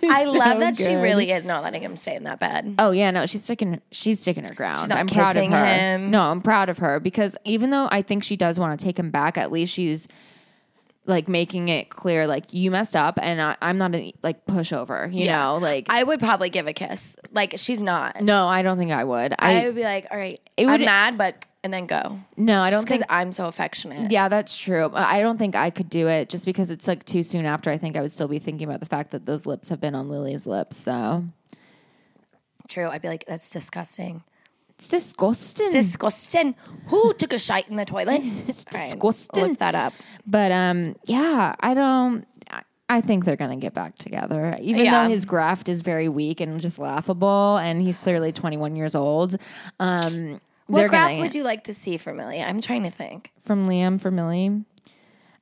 I 0.04 0.26
love 0.26 0.54
so 0.58 0.60
that 0.60 0.76
she 0.76 0.96
really 0.96 1.32
is 1.32 1.46
not 1.46 1.64
letting 1.64 1.82
him 1.82 1.96
stay 1.96 2.16
in 2.16 2.24
that 2.24 2.40
bed. 2.42 2.76
Oh 2.78 2.92
yeah, 2.92 3.12
no, 3.12 3.26
she's 3.26 3.44
sticking. 3.44 3.80
She's 4.10 4.20
sticking 4.20 4.44
her 4.44 4.54
ground. 4.56 4.90
not 4.90 4.98
I'm 4.98 5.06
proud 5.08 5.38
of 5.38 5.46
her. 5.52 5.66
him. 5.66 6.10
No, 6.10 6.24
I'm 6.24 6.42
proud 6.42 6.70
of 6.70 6.80
her 6.80 7.00
because 7.00 7.38
even 7.46 7.70
though 7.70 7.88
I 7.92 8.02
think 8.02 8.24
she 8.24 8.36
does 8.36 8.60
want 8.60 8.80
to 8.80 8.84
take 8.84 8.98
him 8.98 9.12
back, 9.12 9.38
at 9.38 9.52
least 9.52 9.72
she's 9.72 10.08
like 11.06 11.28
making 11.28 11.70
it 11.70 11.90
clear, 11.90 12.26
like 12.28 12.54
you 12.54 12.72
messed 12.72 12.96
up, 12.96 13.20
and 13.22 13.40
I, 13.42 13.56
I'm 13.62 13.78
not 13.78 13.94
a 13.96 14.14
like 14.24 14.46
pushover. 14.48 15.14
You 15.14 15.28
know, 15.28 15.58
like 15.62 15.86
I 15.90 16.04
would 16.04 16.20
probably 16.20 16.50
give 16.50 16.66
a 16.68 16.74
kiss. 16.74 17.16
Like 17.32 17.54
she's 17.58 17.82
not. 17.84 18.22
no, 18.22 18.48
I 18.48 18.62
don't 18.64 18.78
think 18.80 18.92
I 18.92 19.04
would. 19.04 19.34
I, 19.38 19.62
I, 19.62 19.66
would 19.66 19.76
be 19.76 19.84
like, 19.84 20.08
all 20.12 20.18
right, 20.18 20.40
It 20.58 20.66
I'm 20.66 20.72
would- 20.72 20.82
mad, 20.86 21.18
but 21.18 21.46
and 21.64 21.74
then 21.74 21.88
go. 21.88 22.20
no, 22.38 22.62
I 22.62 22.70
don't 22.70 22.84
Because. 22.84 23.04
I'm 23.10 23.32
so 23.32 23.46
affectionate. 23.48 24.12
Yeah, 24.12 24.30
that's 24.30 24.58
true. 24.58 24.90
I 24.94 25.22
don't 25.22 25.38
think 25.38 25.56
I 25.56 25.72
could 25.72 25.90
do 25.90 26.08
it 26.08 26.30
just 26.30 26.46
because 26.46 26.72
it's 26.72 26.88
like 26.88 27.06
too 27.06 27.22
soon 27.22 27.46
after. 27.46 27.70
I 27.70 27.78
think 27.78 27.98
I 27.98 28.02
would 28.02 28.12
still 28.12 28.28
be 28.30 28.40
thinking 28.40 28.68
about 28.68 28.80
the 28.80 28.86
fact 28.86 29.12
that 29.12 29.26
those 29.26 29.46
lips 29.46 29.70
have 29.70 29.82
been 29.82 29.94
on 29.94 30.08
Lillie's 30.10 30.48
lips. 30.48 30.78
So 30.78 31.26
True. 32.70 32.88
I'd 32.88 33.02
be 33.02 33.08
like, 33.10 33.26
that's 33.28 33.50
disgusting. 33.50 34.24
it's 34.70 34.88
disgusting. 34.88 35.72
Disgusting. 35.72 36.56
Who 36.88 37.14
took 37.16 37.34
a 37.34 37.40
shite 37.40 37.68
in 37.68 37.76
the 37.76 37.84
toilet? 37.86 38.22
it's 38.48 38.66
right, 38.74 38.86
disgusting. 38.92 39.44
Look 39.50 39.60
that 39.60 39.76
up. 39.76 39.94
But 40.26 40.52
um, 40.54 40.96
yeah, 41.06 41.56
I 41.60 41.74
don't. 41.74 42.26
I- 42.50 42.62
I 42.92 43.02
think 43.02 43.24
they're 43.24 43.36
gonna 43.36 43.56
get 43.58 43.76
back 43.76 44.00
together, 44.00 44.58
even 44.60 44.84
Yeah. 44.86 45.04
though 45.04 45.14
his 45.14 45.24
graft 45.26 45.70
is 45.70 45.82
very 45.82 46.10
weak 46.10 46.42
and 46.42 46.60
just 46.60 46.80
laughable, 46.80 47.58
and 47.58 47.84
he's 47.84 47.98
clearly 47.98 48.32
21 48.32 48.76
years 48.76 48.96
old. 48.96 49.36
Um, 49.80 50.42
What 50.66 50.90
gonna- 50.90 51.20
would 51.20 51.36
you 51.36 51.44
like 51.44 51.66
to 51.66 51.74
see 51.76 51.98
from 51.98 52.18
Millie? 52.18 52.42
I'm 52.42 52.62
trying 52.62 52.82
to 52.84 52.90
think. 52.90 53.32
from 53.46 53.68
Liam 53.68 54.02
for 54.02 54.10
Millie? 54.10 54.64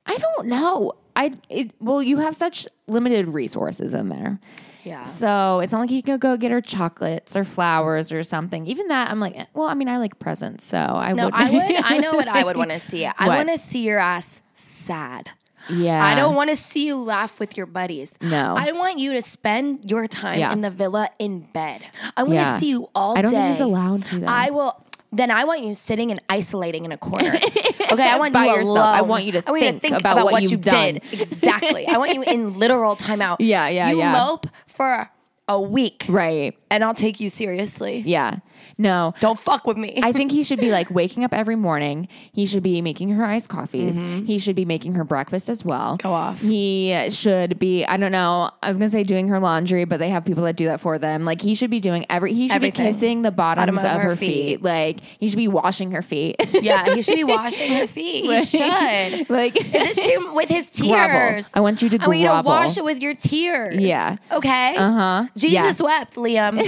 I 0.04 0.16
don't 0.18 0.48
know. 0.48 0.92
I 1.16 1.32
it, 1.48 1.70
well, 1.80 2.02
you 2.02 2.18
have 2.18 2.36
such 2.36 2.68
limited 2.86 3.28
resources 3.28 3.94
in 3.94 4.10
there. 4.10 4.40
Yeah. 4.84 5.06
So 5.06 5.60
it's 5.60 5.72
not 5.72 5.80
like 5.80 5.90
he 5.90 6.02
can 6.02 6.18
go 6.18 6.36
get 6.36 6.50
her 6.50 6.60
chocolates 6.60 7.34
or 7.36 7.44
flowers 7.44 8.12
or 8.12 8.22
something. 8.22 8.66
Even 8.66 8.88
that, 8.88 9.10
I'm 9.10 9.20
like, 9.20 9.36
eh, 9.36 9.44
well, 9.54 9.68
I 9.68 9.74
mean, 9.74 9.88
I 9.88 9.98
like 9.98 10.18
presents, 10.18 10.64
so 10.64 10.78
I 10.78 11.12
No, 11.12 11.24
would. 11.26 11.34
I 11.34 11.50
would. 11.50 11.62
I 11.84 11.98
know 11.98 12.12
what 12.14 12.28
I 12.28 12.44
would 12.44 12.56
want 12.56 12.70
to 12.70 12.80
see. 12.80 13.04
I 13.06 13.26
want 13.28 13.48
to 13.48 13.58
see 13.58 13.82
your 13.84 13.98
ass 13.98 14.40
sad. 14.54 15.30
yeah, 15.68 16.02
I 16.02 16.14
don't 16.14 16.34
want 16.34 16.48
to 16.50 16.56
see 16.56 16.86
you 16.86 16.96
laugh 16.96 17.38
with 17.40 17.56
your 17.56 17.66
buddies. 17.66 18.16
No. 18.22 18.54
I 18.56 18.72
want 18.72 18.98
you 18.98 19.12
to 19.12 19.20
spend 19.22 19.84
your 19.90 20.06
time 20.06 20.38
Yeah. 20.38 20.52
in 20.52 20.62
the 20.62 20.70
villa 20.70 21.10
in 21.18 21.40
bed. 21.52 21.82
I 22.16 22.22
want 22.22 22.34
Yeah. 22.36 22.52
to 22.54 22.58
see 22.58 22.68
you 22.70 22.88
all 22.94 23.18
I 23.18 23.22
don't 23.22 23.32
day. 23.32 23.36
think 23.38 23.50
he's 23.50 23.60
allowed 23.60 24.06
to. 24.06 24.20
Though. 24.20 24.26
I 24.26 24.50
will. 24.50 24.84
Then 25.10 25.30
I 25.30 25.44
want 25.44 25.62
you 25.62 25.74
sitting 25.74 26.10
and 26.10 26.20
isolating 26.28 26.84
in 26.84 26.92
a 26.92 26.98
corner. 26.98 27.38
Okay, 27.90 28.06
I 28.06 28.18
want 28.18 28.34
By 28.34 28.44
you 28.44 28.50
yourself. 28.50 28.76
alone. 28.76 28.94
I 28.94 29.00
want 29.00 29.24
you 29.24 29.32
to 29.32 29.42
I 29.46 29.50
want 29.50 29.62
you 29.62 29.72
to 29.72 29.78
think 29.78 29.94
think 29.94 30.00
about 30.00 30.12
about, 30.12 30.24
what 30.26 30.32
what, 30.34 30.42
you 30.42 30.58
did. 30.58 31.02
Exactly. 31.10 31.86
I 31.86 31.96
want 31.96 32.12
you 32.12 32.22
in 32.22 32.58
literal 32.58 32.96
timeout. 32.96 33.36
Yeah, 33.40 33.66
yeah, 33.68 33.90
you 33.90 33.96
yeah. 33.96 34.12
mope 34.12 34.46
for 34.66 35.10
a 35.48 35.58
week, 35.58 36.04
right. 36.06 36.54
and 36.70 36.84
I'll 36.84 36.92
take 36.92 37.18
you 37.18 37.30
seriously. 37.30 38.02
Yeah. 38.04 38.40
No. 38.78 39.12
Don't 39.20 39.38
fuck 39.38 39.66
with 39.66 39.76
me. 39.76 39.98
I 40.02 40.12
think 40.12 40.30
he 40.30 40.42
should 40.44 40.60
be 40.60 40.70
like 40.70 40.90
waking 40.90 41.24
up 41.24 41.34
every 41.34 41.56
morning. 41.56 42.06
He 42.32 42.46
should 42.46 42.62
be 42.62 42.80
making 42.80 43.10
her 43.10 43.24
iced 43.24 43.48
coffees. 43.48 43.98
He 43.98 44.38
should 44.38 44.54
be 44.56 44.64
making 44.64 44.94
her 44.94 45.04
breakfast 45.04 45.48
as 45.48 45.64
well. 45.64 45.96
Mm-hmm. 45.98 46.08
Go 46.08 46.12
off. 46.14 46.40
He 46.40 47.10
should 47.10 47.58
be, 47.58 47.84
I 47.84 47.96
don't 47.96 48.12
know, 48.12 48.50
I 48.62 48.68
was 48.68 48.78
going 48.78 48.86
to 48.88 48.92
say 48.92 49.02
doing 49.02 49.28
her 49.28 49.40
laundry, 49.40 49.84
but 49.84 49.98
they 49.98 50.10
have 50.10 50.24
people 50.24 50.44
that 50.44 50.56
do 50.56 50.66
that 50.66 50.80
for 50.80 50.98
them. 50.98 51.24
Like 51.24 51.40
he 51.40 51.54
should 51.56 51.70
be 51.70 51.80
doing 51.80 52.06
every, 52.08 52.32
he 52.34 52.48
should 52.48 52.54
Everything. 52.54 52.84
be 52.86 52.88
kissing 52.90 53.22
the 53.22 53.30
bottoms 53.32 53.82
Bottom 53.82 53.96
of, 53.96 54.02
her 54.02 54.14
feet. 54.16 54.58
feet. 54.58 54.62
Like 54.62 55.00
he 55.00 55.28
should 55.28 55.36
be 55.36 55.48
washing 55.48 55.90
her 55.90 56.02
feet. 56.02 56.36
yeah, 56.62 56.94
he 56.94 57.02
should 57.02 57.16
be 57.16 57.24
washing 57.38 57.72
her 57.72 57.86
feet. 57.88 58.24
He 58.24 58.44
should. 58.44 59.28
like, 59.28 59.56
Is 59.56 59.96
this 59.96 60.08
too 60.08 60.32
with 60.34 60.48
his 60.48 60.70
Grovel. 60.78 60.94
tears? 60.96 61.52
I 61.56 61.60
want 61.60 61.82
you 61.82 61.88
to 61.90 61.98
I 62.00 62.06
want 62.06 62.18
you 62.20 62.26
to 62.26 62.30
grovel. 62.32 62.52
wash 62.52 62.78
it 62.78 62.84
with 62.84 63.00
your 63.02 63.14
tears. 63.14 63.76
Yeah. 63.78 64.14
Okay. 64.30 64.76
uh 64.76 64.92
huh. 64.92 65.26
Jesus 65.36 65.80
wept, 65.82 66.14
Liam. 66.14 66.58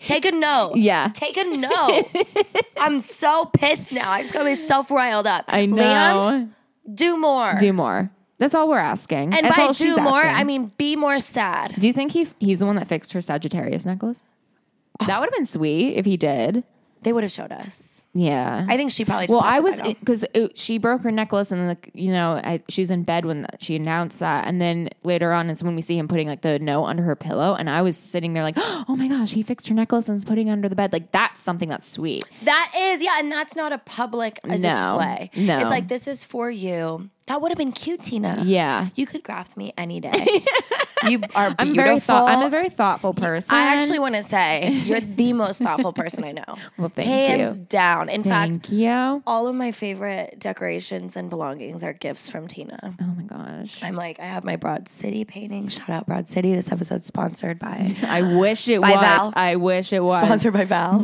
Take 0.00 0.24
a 0.26 0.32
note. 0.32 0.76
Yeah. 0.76 1.08
Take 1.12 1.36
a 1.36 1.39
note. 1.48 2.04
I'm 2.76 3.00
so 3.00 3.46
pissed 3.46 3.92
now. 3.92 4.10
I 4.10 4.22
just 4.22 4.32
got 4.32 4.44
myself 4.44 4.90
riled 4.90 5.26
up. 5.26 5.44
I 5.48 5.66
know. 5.66 5.82
Liam, 5.82 6.50
do 6.94 7.16
more. 7.16 7.54
do 7.58 7.72
more. 7.72 8.10
That's 8.38 8.54
all 8.54 8.68
we're 8.68 8.78
asking. 8.78 9.34
and 9.34 9.44
That's 9.46 9.56
by 9.58 9.64
all 9.64 9.72
do 9.72 9.96
more, 9.98 10.22
asking. 10.22 10.40
I 10.40 10.44
mean 10.44 10.72
be 10.78 10.96
more 10.96 11.20
sad. 11.20 11.74
Do 11.78 11.86
you 11.86 11.92
think 11.92 12.12
he 12.12 12.28
he's 12.38 12.60
the 12.60 12.66
one 12.66 12.76
that 12.76 12.88
fixed 12.88 13.12
her 13.12 13.20
Sagittarius 13.20 13.84
necklace? 13.84 14.24
That 15.06 15.20
would 15.20 15.26
have 15.26 15.34
been 15.34 15.46
sweet 15.46 15.94
if 15.96 16.06
he 16.06 16.16
did. 16.16 16.64
They 17.02 17.12
would 17.12 17.22
have 17.24 17.32
showed 17.32 17.52
us. 17.52 17.89
Yeah. 18.12 18.66
I 18.68 18.76
think 18.76 18.90
she 18.90 19.04
probably. 19.04 19.26
Well, 19.28 19.40
I 19.40 19.60
was 19.60 19.80
because 19.80 20.24
she 20.54 20.78
broke 20.78 21.02
her 21.02 21.12
necklace 21.12 21.52
and 21.52 21.68
like 21.68 21.90
you 21.94 22.12
know 22.12 22.40
I, 22.42 22.60
she 22.68 22.82
was 22.82 22.90
in 22.90 23.04
bed 23.04 23.24
when 23.24 23.46
she 23.60 23.76
announced 23.76 24.18
that, 24.18 24.48
and 24.48 24.60
then 24.60 24.88
later 25.04 25.32
on 25.32 25.48
is 25.48 25.62
when 25.62 25.76
we 25.76 25.82
see 25.82 25.96
him 25.96 26.08
putting 26.08 26.26
like 26.26 26.40
the 26.42 26.58
note 26.58 26.86
under 26.86 27.04
her 27.04 27.14
pillow, 27.14 27.54
and 27.54 27.70
I 27.70 27.82
was 27.82 27.96
sitting 27.96 28.32
there 28.32 28.42
like, 28.42 28.56
oh 28.58 28.96
my 28.96 29.06
gosh, 29.06 29.30
he 29.32 29.42
fixed 29.44 29.68
her 29.68 29.74
necklace 29.74 30.08
and 30.08 30.16
is 30.16 30.24
putting 30.24 30.48
it 30.48 30.52
under 30.52 30.68
the 30.68 30.74
bed. 30.76 30.92
Like 30.92 31.12
that's 31.12 31.40
something 31.40 31.68
that's 31.68 31.88
sweet. 31.88 32.24
That 32.42 32.72
is, 32.76 33.00
yeah, 33.00 33.18
and 33.20 33.30
that's 33.30 33.54
not 33.54 33.72
a 33.72 33.78
public 33.78 34.40
a 34.42 34.48
No. 34.48 34.56
display. 34.56 35.30
No. 35.36 35.58
It's 35.60 35.70
like 35.70 35.86
this 35.86 36.08
is 36.08 36.24
for 36.24 36.50
you. 36.50 37.10
That 37.26 37.40
would 37.40 37.50
have 37.50 37.58
been 37.58 37.72
cute, 37.72 38.02
Tina. 38.02 38.42
Yeah. 38.44 38.88
You 38.96 39.06
could 39.06 39.22
graft 39.22 39.56
me 39.56 39.72
any 39.78 40.00
day. 40.00 40.26
you 41.08 41.20
are 41.34 41.54
beautiful. 41.54 41.58
I'm 41.58 41.74
very 41.74 42.00
thought. 42.00 42.28
I'm 42.28 42.44
a 42.46 42.50
very 42.50 42.68
thoughtful 42.70 43.14
person. 43.14 43.54
I 43.54 43.74
actually 43.74 44.00
want 44.00 44.16
to 44.16 44.22
say 44.24 44.70
you're 44.84 45.00
the 45.00 45.32
most 45.32 45.60
thoughtful 45.62 45.92
person 45.92 46.24
I 46.24 46.32
know. 46.32 46.44
Well, 46.78 46.88
thank 46.88 47.06
you. 47.08 47.14
Hands 47.14 47.58
you. 47.58 47.64
down. 47.66 48.08
In 48.08 48.22
fact, 48.22 48.70
you. 48.70 49.22
all 49.26 49.46
of 49.48 49.54
my 49.54 49.70
favorite 49.70 50.38
decorations 50.38 51.14
and 51.16 51.28
belongings 51.28 51.84
are 51.84 51.92
gifts 51.92 52.30
from 52.30 52.48
Tina. 52.48 52.94
Oh 53.00 53.04
my 53.04 53.22
gosh. 53.22 53.78
I'm 53.82 53.96
like, 53.96 54.18
I 54.18 54.24
have 54.24 54.44
my 54.44 54.56
Broad 54.56 54.88
City 54.88 55.24
painting. 55.24 55.68
Shout 55.68 55.90
out 55.90 56.06
Broad 56.06 56.26
City. 56.26 56.54
This 56.54 56.72
episode's 56.72 57.04
sponsored 57.06 57.58
by 57.58 57.96
I 58.02 58.22
wish 58.22 58.66
it 58.68 58.80
By 58.80 58.92
was. 58.92 59.00
Val. 59.02 59.32
I 59.36 59.56
wish 59.56 59.92
it 59.92 60.02
was. 60.02 60.24
sponsored 60.24 60.54
by 60.54 60.64
Val. 60.64 61.02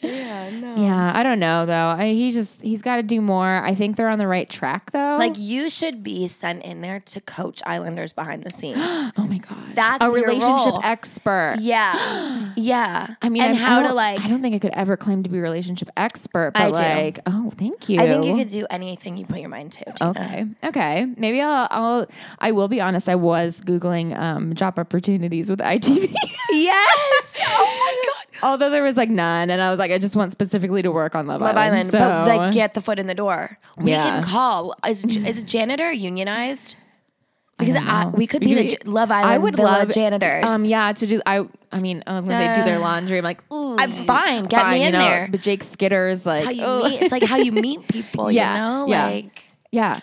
yeah, 0.00 0.50
no. 0.50 0.74
Yeah, 0.76 1.12
I 1.14 1.22
don't 1.22 1.38
know 1.40 1.64
though. 1.66 1.88
I, 1.88 2.12
he 2.12 2.30
just 2.30 2.62
he's 2.62 2.82
got 2.82 2.96
to 2.96 3.02
do 3.02 3.20
more. 3.20 3.46
I 3.64 3.74
think 3.74 3.96
they're 3.96 4.08
on 4.10 4.18
the 4.18 4.26
right 4.26 4.48
track 4.48 4.90
though. 4.92 5.15
Like 5.18 5.38
you 5.38 5.70
should 5.70 6.02
be 6.02 6.28
sent 6.28 6.64
in 6.64 6.80
there 6.80 7.00
to 7.00 7.20
coach 7.20 7.62
Islanders 7.66 8.12
behind 8.12 8.44
the 8.44 8.50
scenes. 8.50 8.78
oh 8.80 9.12
my 9.28 9.38
gosh, 9.38 9.58
That's 9.74 10.04
a 10.04 10.10
relationship 10.10 10.72
role. 10.72 10.80
expert. 10.82 11.56
yeah, 11.60 12.52
yeah. 12.56 13.14
I 13.22 13.28
mean, 13.28 13.42
and 13.42 13.56
I, 13.56 13.60
how 13.60 13.80
I 13.80 13.88
to 13.88 13.94
like. 13.94 14.20
I 14.20 14.28
don't 14.28 14.42
think 14.42 14.54
I 14.54 14.58
could 14.58 14.72
ever 14.74 14.96
claim 14.96 15.22
to 15.22 15.30
be 15.30 15.38
a 15.38 15.42
relationship 15.42 15.90
expert, 15.96 16.52
but 16.54 16.62
I 16.62 16.66
do. 16.70 16.72
like, 16.74 17.18
oh, 17.26 17.52
thank 17.56 17.88
you. 17.88 18.00
I 18.00 18.06
think 18.06 18.24
you 18.24 18.36
could 18.36 18.48
do 18.50 18.66
anything 18.70 19.16
you 19.16 19.26
put 19.26 19.40
your 19.40 19.48
mind 19.48 19.72
to. 19.72 19.84
Tina. 19.92 20.10
Okay. 20.10 20.46
Okay. 20.64 21.06
Maybe 21.16 21.40
I'll. 21.40 21.68
I'll. 21.70 22.06
I 22.38 22.52
will 22.52 22.68
be 22.68 22.80
honest. 22.80 23.08
I 23.08 23.14
was 23.14 23.60
googling 23.60 24.18
um, 24.18 24.54
job 24.54 24.78
opportunities 24.78 25.50
with 25.50 25.60
ITV. 25.60 26.14
Yes. 26.52 27.36
oh 27.48 27.76
my 27.80 28.02
god. 28.05 28.05
Although 28.42 28.70
there 28.70 28.82
was 28.82 28.96
like 28.96 29.10
none, 29.10 29.50
and 29.50 29.60
I 29.62 29.70
was 29.70 29.78
like, 29.78 29.90
I 29.90 29.98
just 29.98 30.16
want 30.16 30.32
specifically 30.32 30.82
to 30.82 30.90
work 30.92 31.14
on 31.14 31.26
Love, 31.26 31.40
Love 31.40 31.56
Island, 31.56 31.90
So, 31.90 31.98
but 31.98 32.26
like 32.26 32.52
get 32.52 32.74
the 32.74 32.80
foot 32.80 32.98
in 32.98 33.06
the 33.06 33.14
door. 33.14 33.58
We 33.78 33.90
Yeah. 33.92 34.02
can 34.04 34.22
call. 34.22 34.74
Is 34.88 35.04
is 35.04 35.42
janitor 35.42 35.90
unionized? 35.92 36.76
Because 37.58 37.74
don't 37.74 37.88
I 37.88 38.06
we 38.08 38.26
could 38.26 38.40
be 38.42 38.52
the 38.54 38.64
You- 38.64 38.68
J- 38.70 38.76
Love 38.84 39.10
Island 39.10 39.32
I 39.32 39.38
would 39.38 39.58
love 39.58 39.88
janitors. 39.90 40.44
Um, 40.50 40.64
yeah, 40.66 40.92
to 40.92 41.06
do. 41.06 41.22
I. 41.24 41.46
I 41.72 41.80
mean, 41.80 42.02
I 42.06 42.14
was 42.16 42.24
gonna 42.26 42.38
say 42.38 42.54
do 42.60 42.64
their 42.64 42.76
Uh, 42.78 42.80
laundry. 42.80 43.18
I'm 43.18 43.24
like, 43.24 43.42
ooh, 43.52 43.76
I'm 43.78 43.90
fine. 43.92 44.44
Get 44.44 44.60
fine, 44.62 44.72
me 44.74 44.80
you 44.82 44.86
in 44.88 44.92
know, 44.92 44.98
there. 45.00 45.28
But 45.30 45.40
Jake 45.40 45.62
Skitter's 45.62 46.24
like, 46.26 46.38
It's 46.38 46.44
how 46.46 46.50
you 46.52 46.64
oh. 46.64 46.88
meet. 46.88 47.02
It's 47.02 47.12
like 47.12 47.22
how 47.24 47.36
you 47.36 47.52
meet 47.52 47.86
people. 47.88 48.30
Yeah, 48.30 48.52
You 48.52 48.58
know, 48.60 48.86
yeah. 48.88 49.06
like 49.06 49.42
yeah. 49.72 49.94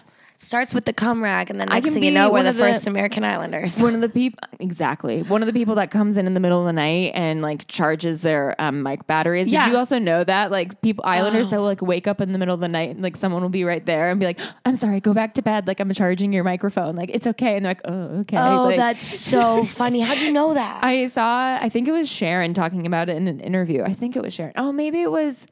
Starts 0.43 0.73
with 0.73 0.85
the 0.85 0.93
cum 0.93 1.23
rag, 1.23 1.49
and 1.49 1.59
then 1.59 1.69
I 1.69 1.75
next 1.75 1.85
can 1.85 1.93
thing 1.95 2.03
you 2.03 2.11
know, 2.11 2.29
we're 2.31 2.43
the, 2.43 2.51
the- 2.51 2.59
first 2.59 2.85
American 2.87 3.23
Islanders. 3.23 3.79
One 3.79 3.95
of 3.95 4.01
the 4.01 4.09
people, 4.09 4.39
exactly. 4.59 5.23
One 5.23 5.41
of 5.41 5.47
the 5.47 5.53
people 5.53 5.75
that 5.75 5.91
comes 5.91 6.17
in 6.17 6.27
in 6.27 6.33
the 6.33 6.39
middle 6.39 6.59
of 6.59 6.65
the 6.65 6.73
night 6.73 7.11
and 7.15 7.41
like 7.41 7.67
charges 7.67 8.21
their 8.21 8.55
um, 8.61 8.83
mic 8.83 9.07
batteries. 9.07 9.49
Yeah. 9.51 9.65
Did 9.65 9.71
you 9.71 9.77
also 9.77 9.99
know 9.99 10.23
that 10.23 10.51
like 10.51 10.81
people 10.81 11.03
Islanders 11.07 11.49
that 11.51 11.57
will 11.57 11.65
like 11.65 11.81
wake 11.81 12.07
up 12.07 12.21
in 12.21 12.31
the 12.31 12.37
middle 12.37 12.53
of 12.55 12.61
the 12.61 12.67
night 12.67 12.89
and 12.91 13.01
like 13.01 13.15
someone 13.17 13.41
will 13.41 13.49
be 13.49 13.63
right 13.63 13.85
there 13.85 14.09
and 14.09 14.19
be 14.19 14.25
like, 14.25 14.39
"I'm 14.65 14.75
sorry, 14.75 14.99
go 14.99 15.13
back 15.13 15.33
to 15.35 15.41
bed. 15.41 15.67
Like 15.67 15.79
I'm 15.79 15.91
charging 15.93 16.33
your 16.33 16.43
microphone. 16.43 16.95
Like 16.95 17.09
it's 17.13 17.27
okay." 17.27 17.55
And 17.55 17.65
they're 17.65 17.71
like, 17.71 17.81
"Oh, 17.85 18.19
okay." 18.21 18.37
oh, 18.37 18.65
Like, 18.65 18.77
that's 18.77 19.05
so 19.05 19.65
funny. 19.79 20.01
How'd 20.01 20.19
you 20.19 20.31
know 20.31 20.53
that? 20.53 20.83
I 20.83 21.07
saw. 21.07 21.57
I 21.61 21.69
think 21.69 21.87
it 21.87 21.91
was 21.91 22.09
Sharon 22.09 22.53
talking 22.53 22.85
about 22.85 23.09
it 23.09 23.17
in 23.17 23.27
an 23.27 23.39
interview. 23.39 23.83
I 23.83 23.93
think 23.93 24.15
it 24.15 24.21
was 24.21 24.33
Sharon. 24.33 24.53
Oh, 24.55 24.71
maybe 24.71 25.01
it 25.01 25.11
was. 25.11 25.47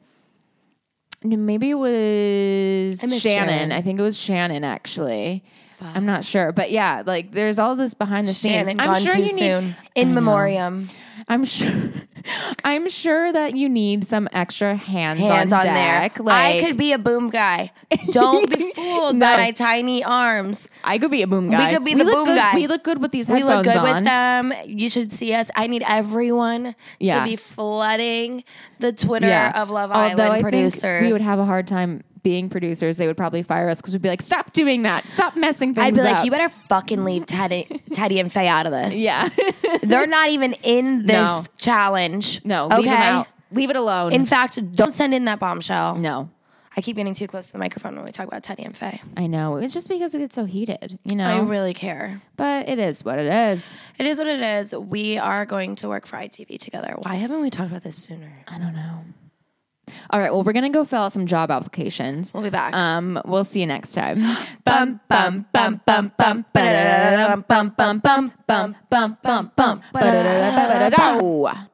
Maybe 1.24 1.70
it 1.70 1.74
was 1.74 3.00
Shannon. 3.00 3.20
Sharon. 3.20 3.72
I 3.72 3.80
think 3.80 3.98
it 3.98 4.02
was 4.02 4.18
Shannon 4.18 4.64
actually. 4.64 5.44
I'm 5.80 6.06
not 6.06 6.24
sure, 6.24 6.52
but 6.52 6.70
yeah, 6.70 7.02
like 7.04 7.32
there's 7.32 7.58
all 7.58 7.74
this 7.74 7.94
behind 7.94 8.26
the 8.26 8.32
scenes. 8.32 8.68
Shannon 8.68 8.80
I'm 8.80 8.92
gone 8.92 9.02
sure 9.02 9.14
too 9.16 9.22
you 9.22 9.28
soon. 9.28 9.64
need. 9.66 9.76
In 9.96 10.14
memoriam. 10.14 10.88
I'm 11.28 11.44
sure. 11.44 11.72
I'm 12.64 12.88
sure 12.88 13.32
that 13.32 13.56
you 13.56 13.68
need 13.68 14.06
some 14.06 14.28
extra 14.32 14.76
hands, 14.76 15.20
Hands 15.20 15.52
on, 15.52 15.66
on 15.66 15.74
there. 15.74 16.10
Like, 16.18 16.28
I 16.28 16.60
could 16.60 16.76
be 16.76 16.92
a 16.92 16.98
boom 16.98 17.28
guy. 17.30 17.72
Don't 18.10 18.48
be 18.48 18.72
fooled 18.74 19.16
No. 19.16 19.26
by 19.26 19.36
my 19.36 19.50
tiny 19.50 20.04
arms. 20.04 20.70
I 20.84 20.98
could 20.98 21.10
be 21.10 21.22
a 21.22 21.26
boom 21.26 21.50
guy. 21.50 21.68
We 21.68 21.74
could 21.74 21.84
be 21.84 21.94
the 21.94 22.04
boom 22.04 22.26
good- 22.26 22.36
guy. 22.38 22.54
We 22.54 22.66
look 22.66 22.84
good 22.84 23.00
with 23.02 23.10
these 23.12 23.28
We 23.28 23.40
headphones 23.40 23.66
look 23.66 23.74
good 23.74 23.76
on. 23.80 23.94
with 23.96 24.04
them. 24.04 24.52
You 24.66 24.88
should 24.90 25.12
see 25.12 25.34
us. 25.34 25.50
I 25.56 25.66
need 25.66 25.82
everyone 25.86 26.74
Yeah. 26.98 27.20
to 27.20 27.24
be 27.30 27.36
flooding 27.36 28.44
the 28.78 28.92
Twitter 28.92 29.26
Yeah. 29.28 29.60
of 29.60 29.70
Love 29.70 29.90
Although 29.90 30.04
Island 30.04 30.20
I 30.22 30.32
think 30.34 30.42
producers. 30.44 31.02
we 31.02 31.12
would 31.12 31.20
have 31.22 31.38
a 31.38 31.44
hard 31.44 31.66
time 31.66 32.04
being 32.22 32.48
producers. 32.48 32.96
They 32.96 33.06
would 33.06 33.16
probably 33.16 33.42
fire 33.42 33.68
us 33.68 33.80
because 33.80 33.92
we'd 33.94 34.02
be 34.02 34.08
like, 34.08 34.22
"Stop 34.22 34.52
doing 34.52 34.82
that! 34.82 35.08
Stop 35.08 35.36
messing 35.36 35.74
things 35.74 35.84
I'd 35.86 35.94
be 35.94 36.02
like, 36.02 36.24
you 36.24 36.30
better 36.30 36.48
fucking 36.68 37.04
leave 37.04 37.26
Teddy, 37.26 37.82
Teddy 37.94 38.18
and 38.20 38.32
Faye 38.32 38.48
out 38.48 38.66
of 38.66 38.72
this. 38.72 38.96
yeah, 38.98 39.28
They're 39.82 40.06
not 40.06 40.30
even 40.30 40.54
in 40.62 41.06
this 41.06 41.12
No. 41.14 41.44
challenge. 41.56 42.44
no, 42.44 42.66
okay? 42.72 43.16
leave. 43.18 43.26
Leave 43.50 43.70
it 43.70 43.76
alone. 43.76 44.12
In 44.12 44.24
fact, 44.24 44.58
don't 44.74 44.92
send 44.92 45.12
in 45.14 45.24
that 45.26 45.38
bombshell. 45.38 45.96
no, 45.96 46.30
I 46.74 46.80
keep 46.80 46.96
getting 46.96 47.12
too 47.12 47.26
close 47.26 47.48
to 47.48 47.52
the 47.52 47.58
microphone 47.58 47.96
when 47.96 48.04
we 48.06 48.12
talk 48.12 48.26
about 48.26 48.42
Teddy 48.42 48.62
and 48.62 48.74
Faye. 48.74 49.02
I 49.14 49.26
know. 49.26 49.56
It's 49.56 49.74
just 49.74 49.88
because 49.90 50.14
we 50.14 50.20
get 50.20 50.32
so 50.32 50.46
heated, 50.46 50.98
you 51.04 51.16
know. 51.16 51.26
I 51.28 51.40
really 51.40 51.74
care. 51.74 52.22
but 52.36 52.66
it 52.68 52.78
is 52.78 53.04
what 53.04 53.18
it 53.18 53.26
is. 53.26 53.76
It 53.98 54.06
is 54.06 54.18
what 54.18 54.26
it 54.26 54.40
is. 54.40 54.74
We 54.74 55.18
are 55.18 55.44
going 55.44 55.74
to 55.76 55.88
work 55.88 56.06
for 56.06 56.16
ITV 56.16 56.58
together. 56.60 56.94
Why 57.02 57.16
haven't 57.16 57.42
we 57.42 57.50
talked 57.50 57.70
about 57.70 57.82
this 57.82 57.96
sooner? 57.96 58.32
I 58.48 58.58
don't 58.58 58.74
know. 58.74 59.00
All 60.10 60.20
right. 60.20 60.30
Well, 60.32 60.42
we're 60.44 60.52
gonna 60.52 60.70
go 60.70 60.84
fill 60.84 61.00
out 61.02 61.12
some 61.12 61.26
job 61.26 61.50
applications. 61.50 62.32
We'll 62.32 62.42
be 62.42 62.50
back. 62.50 62.72
Um, 62.74 63.20
we'll 63.24 63.44
see 63.44 63.60
you 63.60 63.66
next 63.66 63.92
time. 63.94 64.22
Bum 64.64 65.00
bum 65.08 65.46
bum 65.52 65.80
bum 65.84 66.12
bum 66.16 66.44
ba-da-da-da-da-dum, 66.52 67.44
bum 67.48 67.68
bum 67.76 67.98
bum 67.98 68.32
bum 68.46 68.76
bum 68.88 69.18
bum 69.22 69.50
bum 69.56 69.82
ba-da-da-da-da-da-da. 69.92 71.71